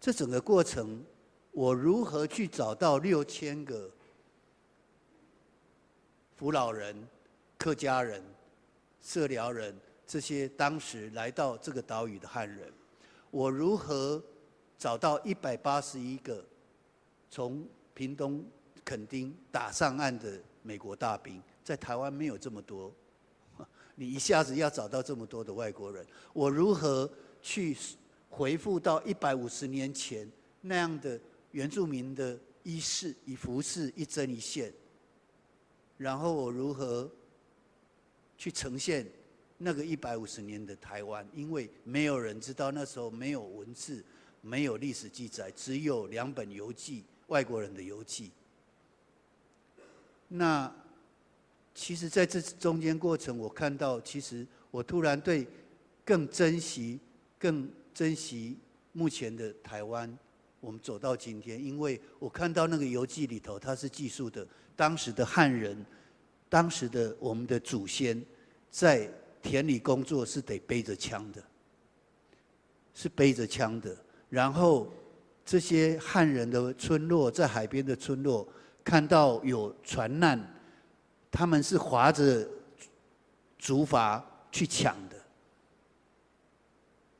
[0.00, 1.04] 这整个过程，
[1.52, 3.90] 我如何去找到六千个
[6.36, 6.96] 福佬人、
[7.58, 8.22] 客家人、
[9.02, 9.74] 社寮人
[10.06, 12.72] 这些当时来到这个岛屿的汉人？
[13.30, 14.22] 我如何
[14.78, 16.44] 找到一百八十一个
[17.30, 18.44] 从屏东
[18.84, 21.42] 垦丁打上岸的美国大兵？
[21.62, 22.92] 在台湾没有这么多。
[23.94, 27.08] 你一下子要找到这么多的外国人，我如何
[27.40, 27.76] 去
[28.28, 31.18] 回复到一百五十年前那样的
[31.52, 34.72] 原住民的衣饰、以服饰一针一线？
[35.96, 37.08] 然后我如何
[38.36, 39.06] 去呈现
[39.56, 41.26] 那个一百五十年的台湾？
[41.32, 44.04] 因为没有人知道那时候没有文字，
[44.44, 48.30] 没有历史记载，只有两本游记，外国人的游记。
[50.28, 50.72] 那。
[51.76, 55.44] 其实，在这中间过程，我看到，其实我突然对
[56.04, 57.00] 更珍惜、
[57.36, 58.56] 更珍惜
[58.92, 60.16] 目前的台湾，
[60.60, 65.84] 我们走到今天，因为我看到那个游记里头，他是记述的当时的汉人，
[66.48, 68.24] 当时的我们的祖先，
[68.70, 69.10] 在
[69.42, 71.42] 田里工作是得背着枪的，
[72.94, 73.98] 是背着枪的。
[74.34, 74.92] 然后
[75.44, 78.44] 这些汉人的村落，在海边的村落，
[78.82, 80.36] 看到有船难，
[81.30, 82.44] 他们是划着
[83.56, 84.20] 竹筏
[84.50, 85.16] 去抢的，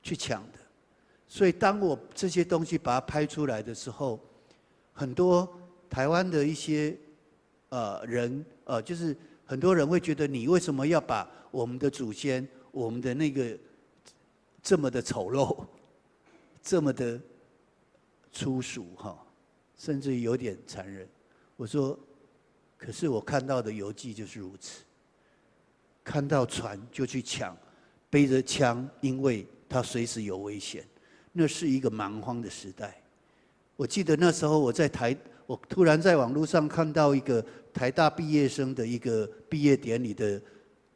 [0.02, 0.58] 去抢的。
[1.28, 4.18] 所以，当我这些东西把它拍出来的时候，
[4.92, 5.48] 很多
[5.88, 6.96] 台湾的一些
[7.68, 13.56] 呃人呃，就是很多人会觉得，你为什么要把我们的祖先、我们的那个
[14.60, 15.64] 这么的丑陋、
[16.64, 17.20] 这么的
[18.32, 19.16] 粗俗哈，
[19.76, 21.06] 甚至有点残忍？
[21.56, 21.96] 我说，
[22.78, 24.82] 可是我看到的游记就是如此，
[26.02, 27.54] 看到船就去抢，
[28.08, 30.82] 背着枪，因为他随时有危险。
[31.32, 32.98] 那是一个蛮荒的时代。
[33.76, 35.14] 我记得那时候我在台，
[35.46, 40.40] 我突然在网络上看到一个台大毕业生的一个毕业典礼的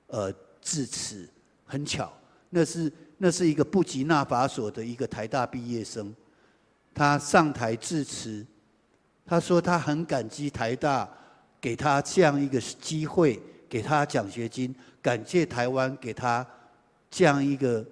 [0.07, 1.29] 呃致辞，
[1.67, 2.13] 很巧，
[2.49, 6.15] 那是那是一个布吉纳法索的一个台大毕业生，
[6.95, 8.47] 他上台致辞，
[9.27, 11.09] 他说他很感激台大
[11.61, 16.47] 给他这样一个机会，给他奖学金，感谢台湾给他
[17.11, 17.85] 这样一个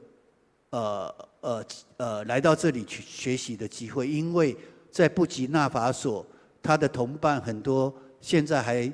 [0.70, 1.14] 呃。
[1.42, 1.64] 呃
[1.98, 4.56] 呃，来到这里去学习的机会，因为
[4.90, 6.26] 在布吉纳法索，
[6.60, 8.92] 他的同伴很多现在还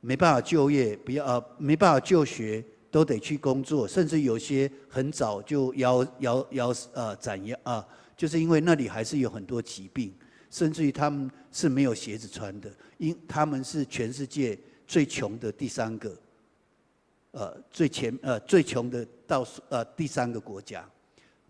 [0.00, 10.14] 没办法就业，不要呃没办法就学，都得去工作，甚至有些很早就夭夭夭呃斩夭啊，就是因为那里还是有很多疾病，
[10.50, 16.16] 甚至于他们是没有鞋子穿的，因他们是全世界最穷的第三个，
[17.32, 20.88] 呃最前呃最穷的倒数呃第三个国家。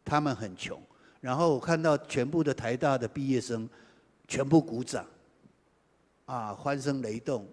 [0.05, 0.81] 他们很穷，
[1.21, 3.69] 然后我看到全部的台大的毕业生，
[4.27, 5.05] 全部鼓掌，
[6.25, 7.47] 啊，欢声雷动。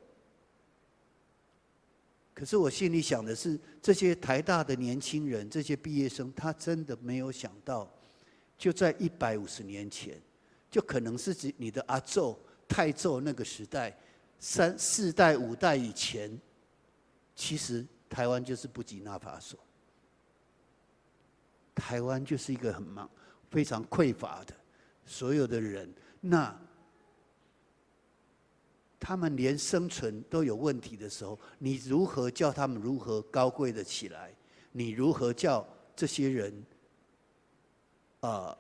[2.36, 7.90] 可是我心里想的是，这些台大的年轻人，这些毕业生，他真的没有想到，
[8.58, 10.22] 就在一百五十年前，
[10.70, 13.98] 就可能是指你的阿祖、太祖那个时代，
[14.38, 16.38] 三四代、五代以前，
[17.36, 19.58] 其实台湾就是布吉纳法索。
[21.74, 23.10] 台湾就是一个很忙、
[23.50, 24.54] 非常匮乏的
[25.06, 26.54] 所有的人，那
[29.06, 34.34] 他们连生存都有问题的时候，你如何叫他们如何高贵的起来？
[34.72, 35.64] 你如何叫
[35.96, 36.66] 这些人？
[38.22, 38.58] 啊、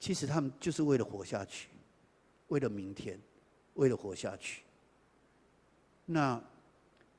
[0.00, 1.68] 其实他们就是为了活下去，
[2.48, 3.20] 为了明天，
[3.74, 4.62] 为了活下去。
[6.06, 6.42] 那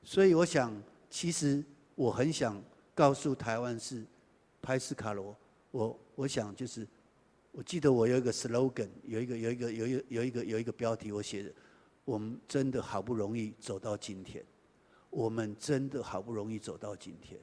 [0.02, 0.74] 所以我想，
[1.08, 1.62] 其实
[1.94, 2.60] 我很想。
[2.96, 4.06] 告诉台湾是
[4.62, 5.36] 拍斯卡罗，
[5.70, 6.88] 我我想就是，
[7.56, 11.50] 我记得我有一个 slogan，有一个有一个有一个有一个有一个标题，我写的，
[12.04, 14.44] 我们真的好不容易走到今天，
[15.08, 17.40] 我们真的好不容易走到今天。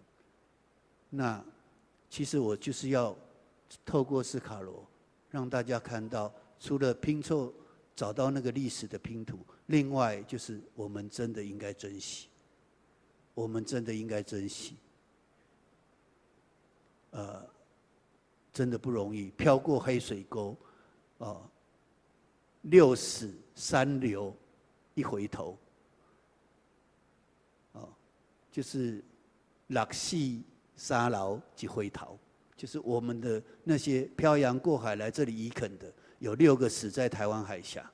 [1.09, 1.43] 那
[2.11, 3.17] 其实我就是要
[3.83, 4.87] 透过斯卡罗，
[5.31, 7.51] 让大家看到，除了拼凑
[7.95, 12.27] 找到那个历史的拼图，另外就是我们真的应该珍惜，
[13.33, 14.75] 我们真的应该珍惜。
[17.09, 17.43] 呃，
[18.53, 20.55] 真的不容易，飘过黑水沟，
[21.17, 21.41] 啊、
[22.61, 24.35] 六死三流，
[24.93, 25.57] 一回头，
[27.73, 27.81] 啊、
[28.51, 29.03] 就是
[29.67, 30.41] 六死
[30.75, 32.19] 三流一回头，
[32.55, 37.91] 就是我们的那些漂洋过海来这里移垦的，有六个死在台湾海峡，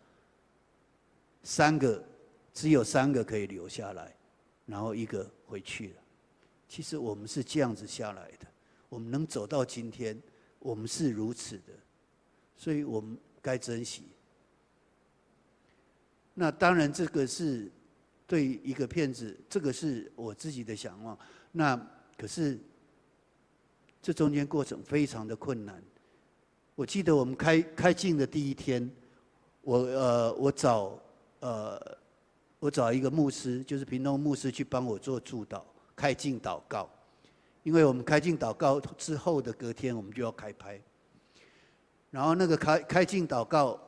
[1.41, 2.03] 三个
[2.53, 4.13] 只有三个可以留下来，
[4.65, 6.01] 然后一个回去了。
[6.67, 8.47] 其实我们是这样子下来的。
[8.89, 10.19] 我们能走到今天，
[10.59, 11.73] 我们是如此的，
[12.55, 14.03] 所以我们该珍惜。
[16.33, 17.71] 那当然，这个是
[18.27, 21.17] 对一个骗子，这个是我自己的想望。
[21.51, 21.75] 那
[22.17, 22.59] 可是
[24.01, 25.81] 这中间过程非常的困难。
[26.75, 28.89] 我记得我们开开镜的第一天，
[29.61, 30.97] 我呃我找
[31.39, 31.97] 呃
[32.59, 36.89] 我找一个牧师，就是屏东牧师去帮我做助导，开镜祷告。
[37.63, 40.81] 因为我们开镜祷告之后的隔天，我们就要开拍。
[42.09, 43.79] 然后那个开开镜祷告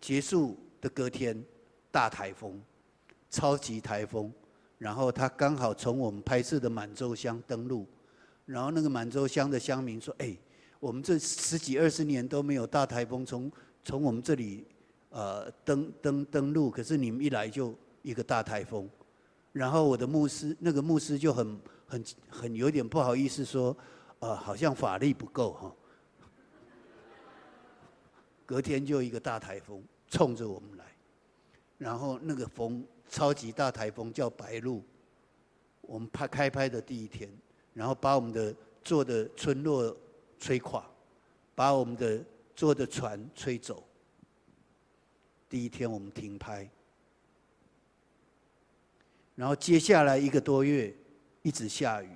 [0.00, 1.44] 结束的隔天，
[1.90, 2.60] 大台风，
[3.28, 4.32] 超级台风。
[4.78, 7.86] 然后他刚好从我们拍摄的满洲乡登陆。
[8.46, 10.36] 然后那个满洲乡的乡民说：“哎，
[10.78, 13.50] 我们这十几二十年都没有大台风从
[13.82, 14.66] 从我们这里
[15.08, 18.88] 呃登登登陆，可是你们一来就一个大台风。”
[19.54, 21.58] 然后我的牧师那个牧师就很。
[21.86, 23.76] 很很有点不好意思说，
[24.18, 25.76] 呃，好像法力不够哈，
[28.46, 30.84] 隔天就一个大台风冲着我们来，
[31.76, 34.82] 然后那个风超级大台风叫白露，
[35.82, 37.30] 我们拍开拍的第一天，
[37.74, 38.52] 然后把我们的
[38.82, 39.94] 做的村落
[40.38, 40.84] 吹垮，
[41.54, 42.24] 把我们的
[42.56, 43.84] 做的船吹走。
[45.50, 46.68] 第一天我们停拍，
[49.34, 50.94] 然后接下来一个多月
[51.42, 52.08] 一直下雨，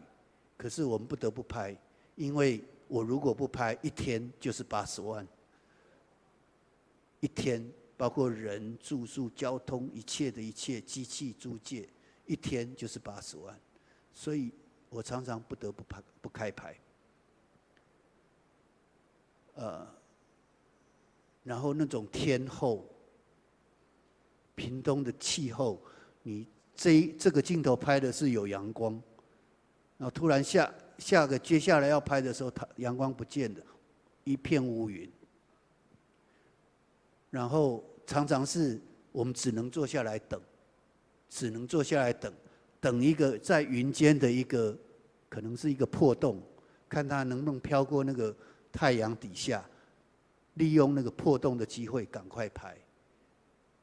[0.57, 1.77] 可是我们不得不拍，
[2.15, 5.27] 因为我如果不拍，一天就是八十万。
[7.21, 11.89] 一天包括人、住宿、交通，一切的一切，机器租借，
[12.27, 13.59] 一天就是八十万，
[14.13, 14.53] 所以
[14.89, 16.77] 我常常不得不拍不开拍。
[19.55, 19.85] 呃，
[21.43, 22.85] 然后那种天候，
[24.55, 25.83] 屏东的气候，
[26.23, 26.47] 你
[26.79, 28.93] 这一这个镜头拍的是有阳光，
[29.97, 33.61] 然后突然下下个接下来要拍的时候，它阳光不见了，
[34.23, 35.11] 一片乌云。
[37.31, 40.41] 然后常常是我们只能坐下来等，
[41.29, 42.33] 只能坐下来等，
[42.81, 44.79] 等一个在云间的一个，
[45.29, 46.41] 可能是一个破洞，
[46.89, 48.35] 看它能不能飘过那个
[48.71, 49.69] 太阳底下，
[50.55, 52.77] 利用那个破洞的机会赶快拍。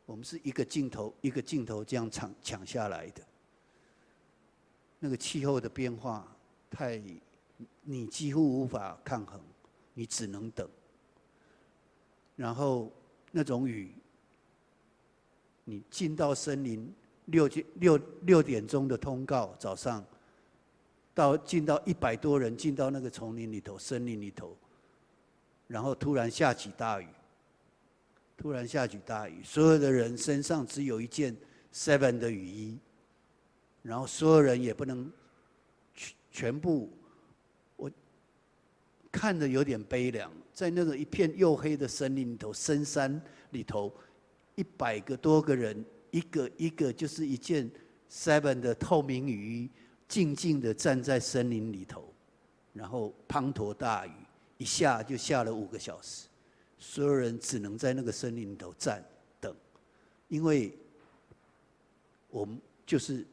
[0.05, 3.21] 我们是一个镜头一个镜头这样抢抢下来的。
[4.99, 6.25] 那个气候的变化
[6.69, 7.01] 太，
[7.81, 9.41] 你几乎无法抗衡，
[9.93, 10.69] 你只能等。
[12.35, 12.91] 然后。
[13.37, 13.91] 那种雨，
[15.65, 16.89] 你进到森林
[17.25, 20.01] 六点六六点钟的通告，早上
[21.13, 24.55] 到进到一百多人进到那个丛林里头、森林里头，
[25.67, 27.07] 然后突然下起大雨，
[28.37, 31.35] 突然下起大雨，所有的人身上只有一件
[31.73, 32.77] Seven 的雨衣，
[33.81, 35.11] 然后所有人也不能
[35.93, 36.91] 全全部，
[37.75, 37.89] 我
[39.11, 40.31] 看着有点悲凉。
[40.53, 43.21] 在那个一片黝黑的森林里头，深山
[43.51, 43.93] 里头，
[44.55, 47.69] 一百个多个人，一个一个就是一件
[48.09, 49.69] seven 的透明雨衣，
[50.07, 52.13] 静静的站在森林里头，
[52.73, 54.11] 然后滂沱大雨，
[54.57, 56.27] 一下就下了五个小时，
[56.87, 59.03] 所有人只能在那个森林里头站
[59.41, 59.53] 等，
[60.29, 60.71] 因为
[62.29, 63.25] 我们就是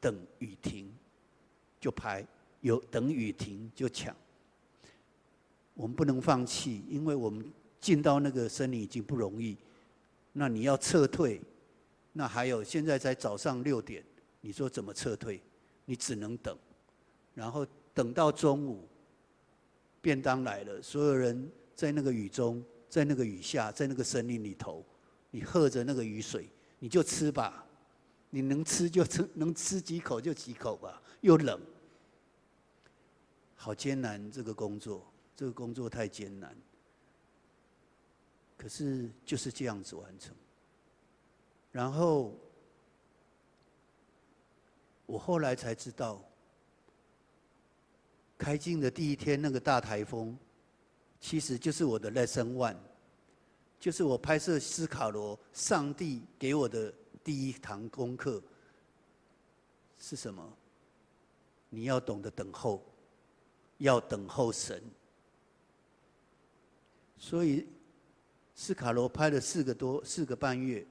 [0.00, 0.92] 等雨停
[1.80, 2.26] 就拍，
[2.60, 4.14] 有等雨停就抢。
[5.74, 9.56] 我们不能放弃，因为我们进到那个森林已经不容易。
[10.32, 11.40] 那你要撤退，
[12.12, 14.04] 那还有现在才早上六点，
[14.40, 15.40] 你说怎么撤退？
[15.84, 16.58] 你只能等，
[17.34, 18.86] 然后等到中午，
[20.02, 22.62] 便当来了，所有人在那个雨中，
[22.92, 24.84] 在那个雨下，在那个森林里头，
[25.30, 26.46] 你喝着那个雨水，
[26.78, 27.64] 你就吃吧，
[28.28, 31.58] 你能吃就吃，能吃几口就几口吧，又冷，
[33.54, 35.10] 好艰难这个工作。
[35.34, 36.54] 这个工作太艰难，
[38.58, 40.36] 可是就是这样子完成。
[41.72, 42.38] 然后
[45.06, 46.22] 我后来才知道，
[48.36, 50.36] 开镜的第一天那个大台风，
[51.22, 52.76] 其实就是我的 lesson one，
[53.78, 56.92] 就是我拍摄斯卡罗，上帝给我的
[57.22, 58.42] 第一堂功课
[59.96, 60.42] 是什么？
[61.70, 62.84] 你要懂得等候，
[63.78, 64.82] 要等候神。
[67.16, 67.68] 所以，
[68.56, 70.84] 斯卡罗拍了四个多四个半月，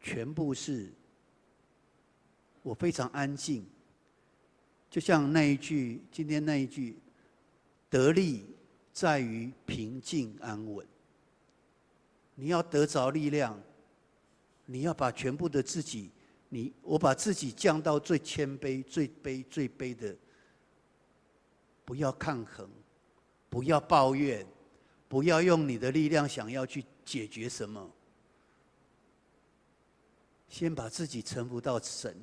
[0.00, 0.90] 全部是
[2.62, 3.66] 我非常安静，
[4.88, 6.98] 就像那一句今天那一句，
[7.90, 8.55] 得力
[8.96, 10.86] 在于平静安稳。
[12.34, 13.62] 你要得着力量，
[14.64, 16.10] 你要把全部的自己，
[16.48, 20.16] 你我把自己降到最谦卑、最卑、最卑的，
[21.84, 22.70] 不要抗衡，
[23.50, 24.46] 不要抱怨。
[25.08, 27.92] 不要用你的力量想要去解决什么，
[30.48, 32.16] 先把自己臣服到神，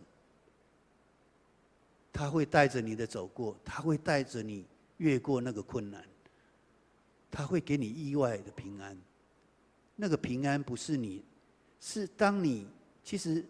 [2.11, 4.65] 他会带着你的走过，他会带着你
[4.97, 6.05] 越过那个困难，
[7.33, 8.95] 他会给你意外的平安。
[9.95, 11.25] 那个平安不是你，
[11.79, 12.67] 是当你
[13.03, 13.43] 其实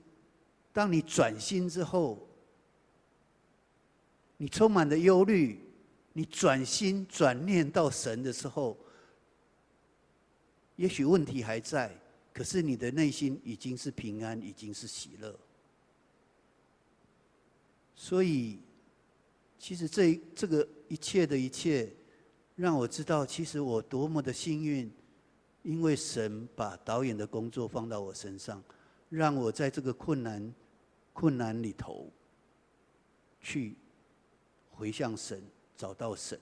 [0.71, 2.25] 当你转心之后，
[4.37, 5.59] 你充满了忧虑，
[6.13, 8.77] 你转心转念到神的时候。
[10.77, 11.95] 也许问题还在，
[12.33, 15.37] 可是你的内心已经是平安，已经是喜乐。
[17.95, 18.59] 所以，
[19.59, 21.93] 其实这这个一切的一切，
[22.55, 24.91] 让我知道，其实我多么的幸运，
[25.63, 28.63] 因为神把导演的工作放到我身上，
[29.09, 30.53] 让我在这个困难
[31.13, 32.11] 困难里头，
[33.39, 33.75] 去
[34.71, 35.43] 回向神，
[35.75, 36.39] 找到神，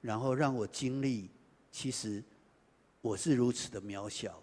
[0.00, 1.30] 然后让我经历，
[1.70, 2.22] 其实。
[3.02, 4.42] 我是如此的渺小，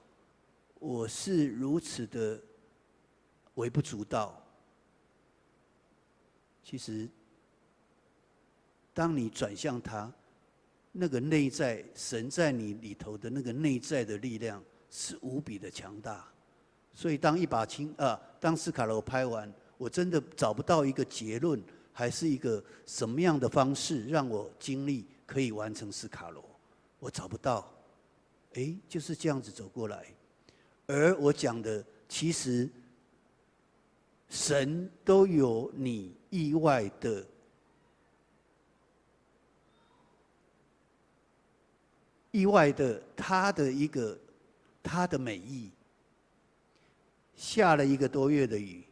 [0.80, 2.42] 我是如此的
[3.54, 4.44] 微不足道。
[6.64, 7.08] 其实，
[8.96, 10.12] 当你转向他，
[11.00, 16.28] 那个内在神在你里头的那个内在的力量是无比的强大。
[16.94, 21.62] 所以，当一把青啊，当斯卡罗拍完，我真的找不到一个结论，
[21.94, 26.44] 还是一个什么样的方式让我经历可以完成斯卡罗，
[27.00, 27.72] 我找不到。
[28.54, 30.06] 哎，就是这样子走过来。
[30.88, 32.70] 而我讲的，其实
[34.30, 36.18] 神都有你。
[36.30, 37.26] 意外的，
[42.38, 44.16] 意外的，他的一个
[44.84, 45.72] 他的美意，
[47.36, 48.84] 下了一个多月的雨。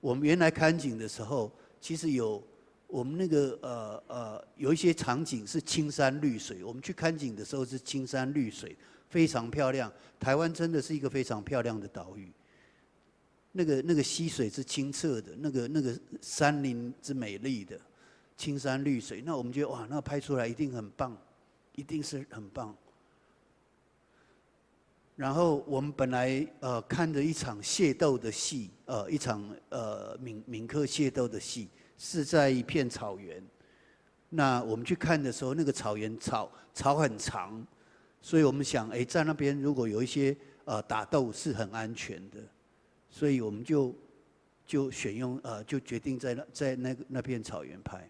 [0.00, 1.48] 我们原来看景的时候，
[1.80, 2.42] 其实有
[2.88, 6.64] 我们那个呃呃有一些场景是青山绿水。
[6.64, 8.76] 我们去看景的时候是青山绿水，
[9.08, 9.92] 非常漂亮。
[10.18, 12.32] 台湾真的是一个非常漂亮的岛屿。
[13.52, 17.80] 那个那个溪水是清澈的，那个那个山林是美丽的，
[18.36, 19.22] 青山绿水。
[19.24, 21.16] 那我们觉得哇，那拍出来一定很棒，
[21.76, 22.76] 一定是很棒。
[25.18, 33.42] 然后我们本来呃看着一场械斗的戏，呃一场呃闽闽客械斗的戏，是在一片草原。
[34.28, 37.66] 那我们去看的时候，那个草原草草很长，
[38.22, 42.38] 所以我们想，哎，在那边如果有一些呃打斗是很安全的。
[43.10, 43.92] 所以我们就
[44.64, 48.08] 就选用呃，就决定在那在那那片草原拍。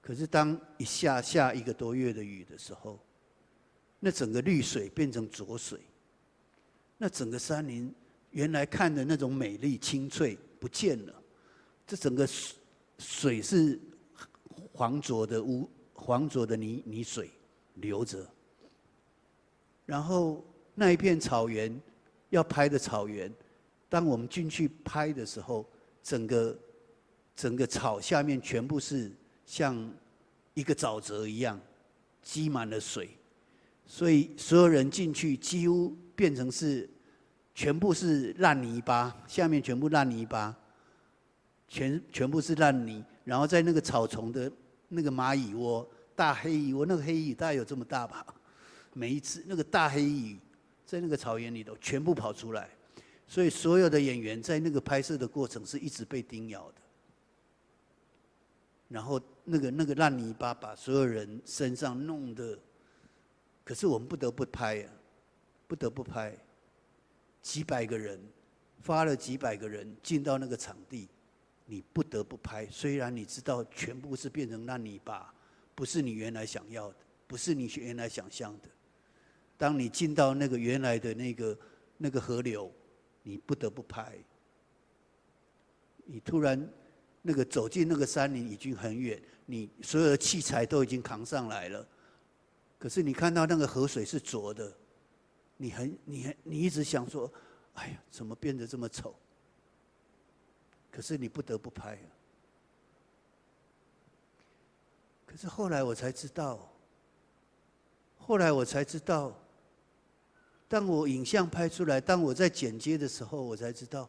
[0.00, 3.00] 可是当一下下一个多月的雨的时候，
[4.00, 5.78] 那整个绿水变成浊水，
[6.98, 7.94] 那整个山林
[8.30, 11.22] 原来看的那种美丽清脆不见了，
[11.86, 12.56] 这整个水
[12.98, 13.78] 水是
[14.72, 17.30] 黄浊的污黄浊的泥泥水
[17.74, 18.26] 流着，
[19.86, 20.44] 然后
[20.74, 21.80] 那一片草原。
[22.30, 23.28] 要拍的草原，
[23.88, 25.68] 当我们进去拍的时候，
[26.00, 26.56] 整个
[27.34, 29.10] 整个草下面全部是
[29.44, 29.92] 像
[30.54, 31.60] 一个沼泽一样，
[32.22, 33.10] 积满了水，
[33.90, 36.88] 所以所有人进去几乎变成是
[37.56, 40.56] 全部是烂泥巴，下面全部烂泥巴，
[41.66, 44.50] 全全部是烂泥，然后在那个草丛的
[44.86, 45.84] 那个蚂蚁窝、
[46.14, 48.24] 大黑蚁窝，那个黑蚁大概有这么大吧，
[48.92, 50.38] 每一次那个大黑蚁。
[50.86, 52.68] 在那个草原里头，全部跑出来，
[53.24, 56.74] 所以所有的演员在那个拍摄的过程是一直被叮咬的。
[58.88, 62.58] 然后那个那个烂泥巴把所有人身上弄得，
[63.70, 64.90] 可是我们不得不拍呀，
[65.68, 66.36] 不得不拍。
[67.40, 68.20] 几百个人，
[68.80, 71.08] 发了几百个人进到那个场地，
[71.66, 72.66] 你不得不拍。
[72.66, 75.32] 虽然你知道全部是变成烂泥巴，
[75.76, 76.96] 不是你原来想要的，
[77.28, 78.68] 不是你原来想象的。
[79.56, 81.58] 当你进到那个原来的那个
[81.96, 82.72] 那个河流，
[83.22, 84.18] 你不得不拍。
[86.04, 86.68] 你突然
[87.22, 91.86] 那个走进那个山林已经很远，你所有的器材都已经扛上来了，
[92.80, 94.74] 可是你看到那个河水是浊的，
[95.58, 97.30] 你很你很你一直想说，
[97.74, 99.14] 哎呀，怎么变得这么丑？
[100.90, 102.08] 可是你不得不拍啊。
[105.26, 106.72] 可是后来我才知道，
[108.16, 109.36] 后来我才知道。
[110.66, 114.08] 当我影像拍出来，当我在剪接的时候，我才知道，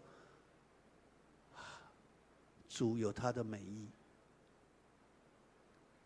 [2.70, 3.90] 主有他的美意。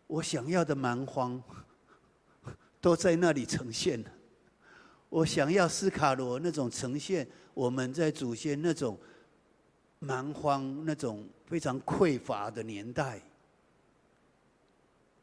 [0.06, 1.42] 我想要的蛮荒，
[2.86, 4.12] 都在那里呈现了。
[5.08, 8.96] 我想要斯卡罗那种呈现，我们在祖先那种
[9.98, 13.20] 蛮荒、那种非常匮乏的年代，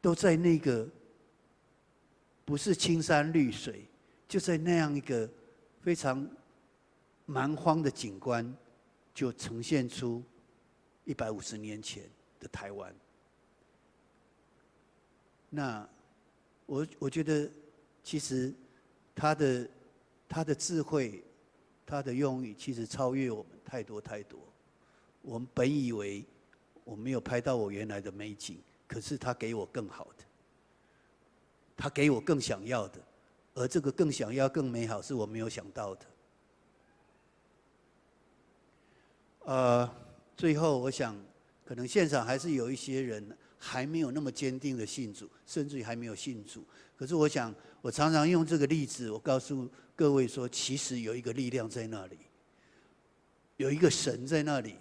[0.01, 0.86] 都在那个
[2.43, 3.86] 不是青山绿水。
[4.28, 5.30] 就在那样一个
[5.80, 6.30] 非常
[7.26, 8.53] 蛮荒的景观，
[9.14, 10.22] 就呈现出
[11.05, 12.03] 一百五十年前
[12.41, 12.93] 的台湾。
[15.49, 15.88] 那
[16.66, 17.49] 我我觉得，
[18.03, 18.53] 其实
[19.14, 19.70] 他的
[20.28, 21.24] 他的智慧，
[21.86, 24.39] 他的用意，其实超越我们太多太多。
[25.22, 26.26] 我们本以为
[26.84, 28.57] 我没有拍到我原来的美景，
[28.88, 30.24] 可是他给我更好的，
[31.78, 32.99] 他给我更想要的。
[33.55, 36.05] 而这个更想要、更美好，是我没有想到的。
[39.45, 39.95] 呃，
[40.36, 41.16] 最后我想，
[41.64, 46.66] 可能现场还是有一些人还没有那么坚定的信主，甚至于还没有信主。
[46.97, 52.18] 可是我想，我常常用这个例子，我告诉各位说，其实有一个力量在那里，
[53.55, 54.76] 有一个神在那里。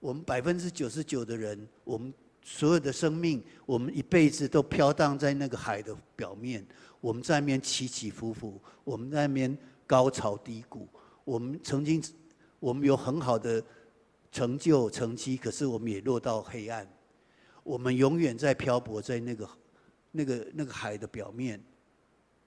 [0.00, 2.12] 我们百分之九十九的人，我们
[2.42, 6.66] 所有的生命，我们一辈子都飘荡在那个海的表面，
[7.00, 9.56] 我们在那边起起伏伏，我们在那边
[9.86, 10.88] 高潮低谷，
[11.22, 12.02] 我们曾经，
[12.58, 13.62] 我们有很好的
[14.32, 16.88] 成就成绩，可是我们也落到黑暗，
[17.62, 19.50] 我们永远在漂泊在那个
[20.10, 21.62] 那个那个海的表面，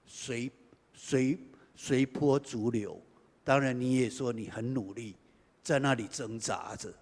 [0.06, 0.50] 随
[0.94, 1.38] 随
[1.74, 3.00] 随波逐流。
[3.42, 5.16] 当然，你也说你很努力，
[5.62, 6.92] 在那里挣扎着，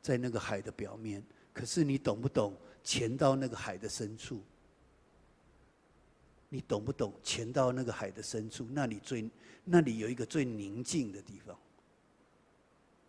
[0.00, 1.22] 在那个海的表面。
[1.52, 4.42] 可是你懂不懂潜到那个海的深处？
[6.48, 8.66] 你懂不懂潜到那个海的深处？
[8.70, 9.30] 那里最
[9.64, 11.58] 那里有一个最宁静的地方，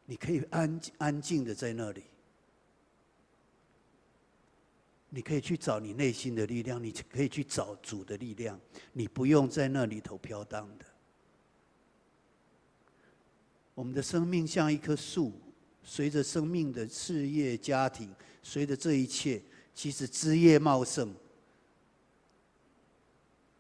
[0.06, 2.04] 你可以安安静的在那里，
[5.16, 8.60] 你可以去找你内心的力量，你可以去找主的力量，
[8.94, 10.86] 你不用在那里头飘荡的。
[13.76, 15.32] 我们的生命像一棵树。
[15.86, 18.10] 随着生命的事业、家庭，
[18.42, 19.42] 随着这一切，
[19.76, 21.14] 其实枝叶茂盛。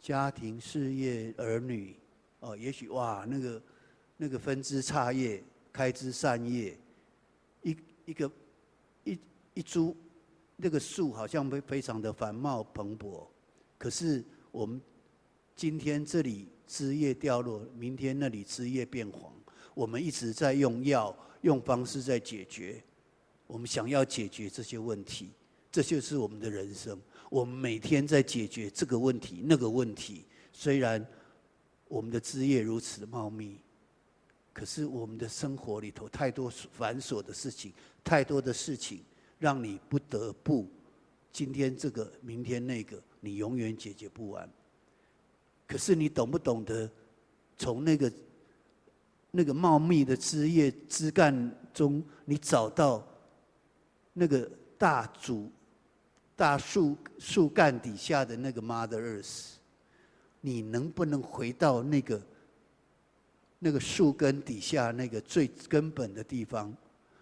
[0.01, 1.97] 家庭、事业、儿女，
[2.39, 3.63] 哦，也许哇，那个
[4.15, 5.43] 那个分枝插叶、
[5.73, 6.79] 开枝散叶，
[7.61, 8.31] 一一个
[9.03, 9.19] 一
[9.55, 9.93] 一株
[10.63, 13.27] 那个树，好像非非常的繁茂蓬勃。
[13.77, 14.81] 可是我们
[15.57, 19.33] 今天这里枝叶掉落，明天那里枝叶变黄，
[19.73, 21.13] 我们一直在用药。
[21.41, 22.81] 用方式在解决，
[23.47, 25.31] 我们想要解决这些问题，
[25.69, 26.97] 这就是我们的人生。
[27.29, 30.23] 我们每天在解决这个问题、那个问题。
[30.53, 31.05] 虽然
[31.89, 33.59] 我们的枝叶如此茂密，
[34.53, 37.73] 可是我们的生活里头太多繁琐的事情，
[38.05, 39.01] 太多的事情，
[39.43, 40.65] 让你不得不
[41.29, 44.49] 今天这个，明天那个，你永远解决不完。
[45.67, 46.89] 可是你懂不懂得
[47.57, 48.09] 从那个？
[49.35, 51.33] 那个茂密的枝叶枝干
[51.73, 53.03] 中，你找到
[54.13, 55.51] 那个大主
[56.35, 59.53] 大树树干底下的那个 Mother Earth，
[60.39, 62.21] 你能不能回到那个
[63.57, 66.71] 那个树根底下那个最根本的地方？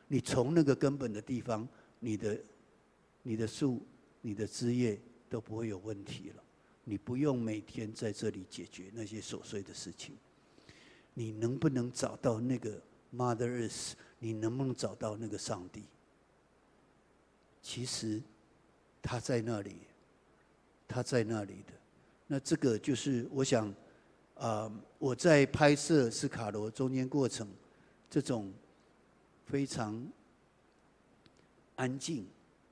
[0.09, 1.65] 你从那个根本的地方，
[2.03, 2.39] 你的
[3.21, 3.81] 你的树、
[4.21, 4.99] 你的枝叶
[5.29, 6.43] 都不会有问题了。
[6.83, 10.17] 你不用每天在这里解决那些琐碎的事情。
[11.13, 12.81] 你能不能找到那个
[13.15, 13.93] Mother Earth？
[14.17, 15.83] 你能不能找到那个上帝？
[17.61, 18.21] 其实
[19.01, 19.77] 他在那里，
[20.87, 21.73] 他在那里的。
[22.25, 23.71] 那这个就是我想，
[24.35, 27.47] 啊、我在拍摄斯卡罗中间过程，
[28.09, 28.51] 这种
[29.45, 30.03] 非常
[31.81, 32.27] 安静、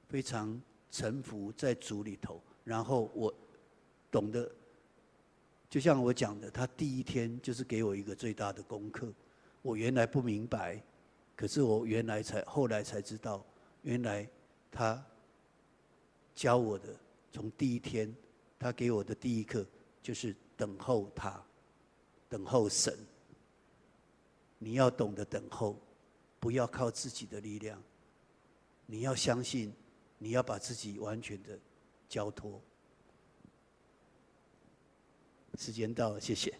[0.07, 3.33] 非常臣服在主里头，然后我
[4.11, 4.47] 懂得。
[5.67, 9.11] 就像我讲的，他第一天就是给我一个最大的功课。
[9.63, 10.79] 我原来不明白，
[11.35, 13.43] 可是我原来才后来才知道，
[13.81, 14.29] 原来
[14.69, 15.03] 他
[16.35, 16.95] 教我的，
[17.31, 18.15] 从第一天
[18.59, 19.65] 他给我的第一课
[20.03, 21.43] 就是等候他，
[22.27, 22.95] 等候神。
[24.59, 25.79] 你要懂得等候，
[26.39, 27.81] 不要靠自己的力量。
[28.91, 29.71] 你要相信，
[30.17, 31.59] 你要把自己完全的
[32.07, 32.59] 交托。
[35.59, 36.51] 时间到了，谢谢。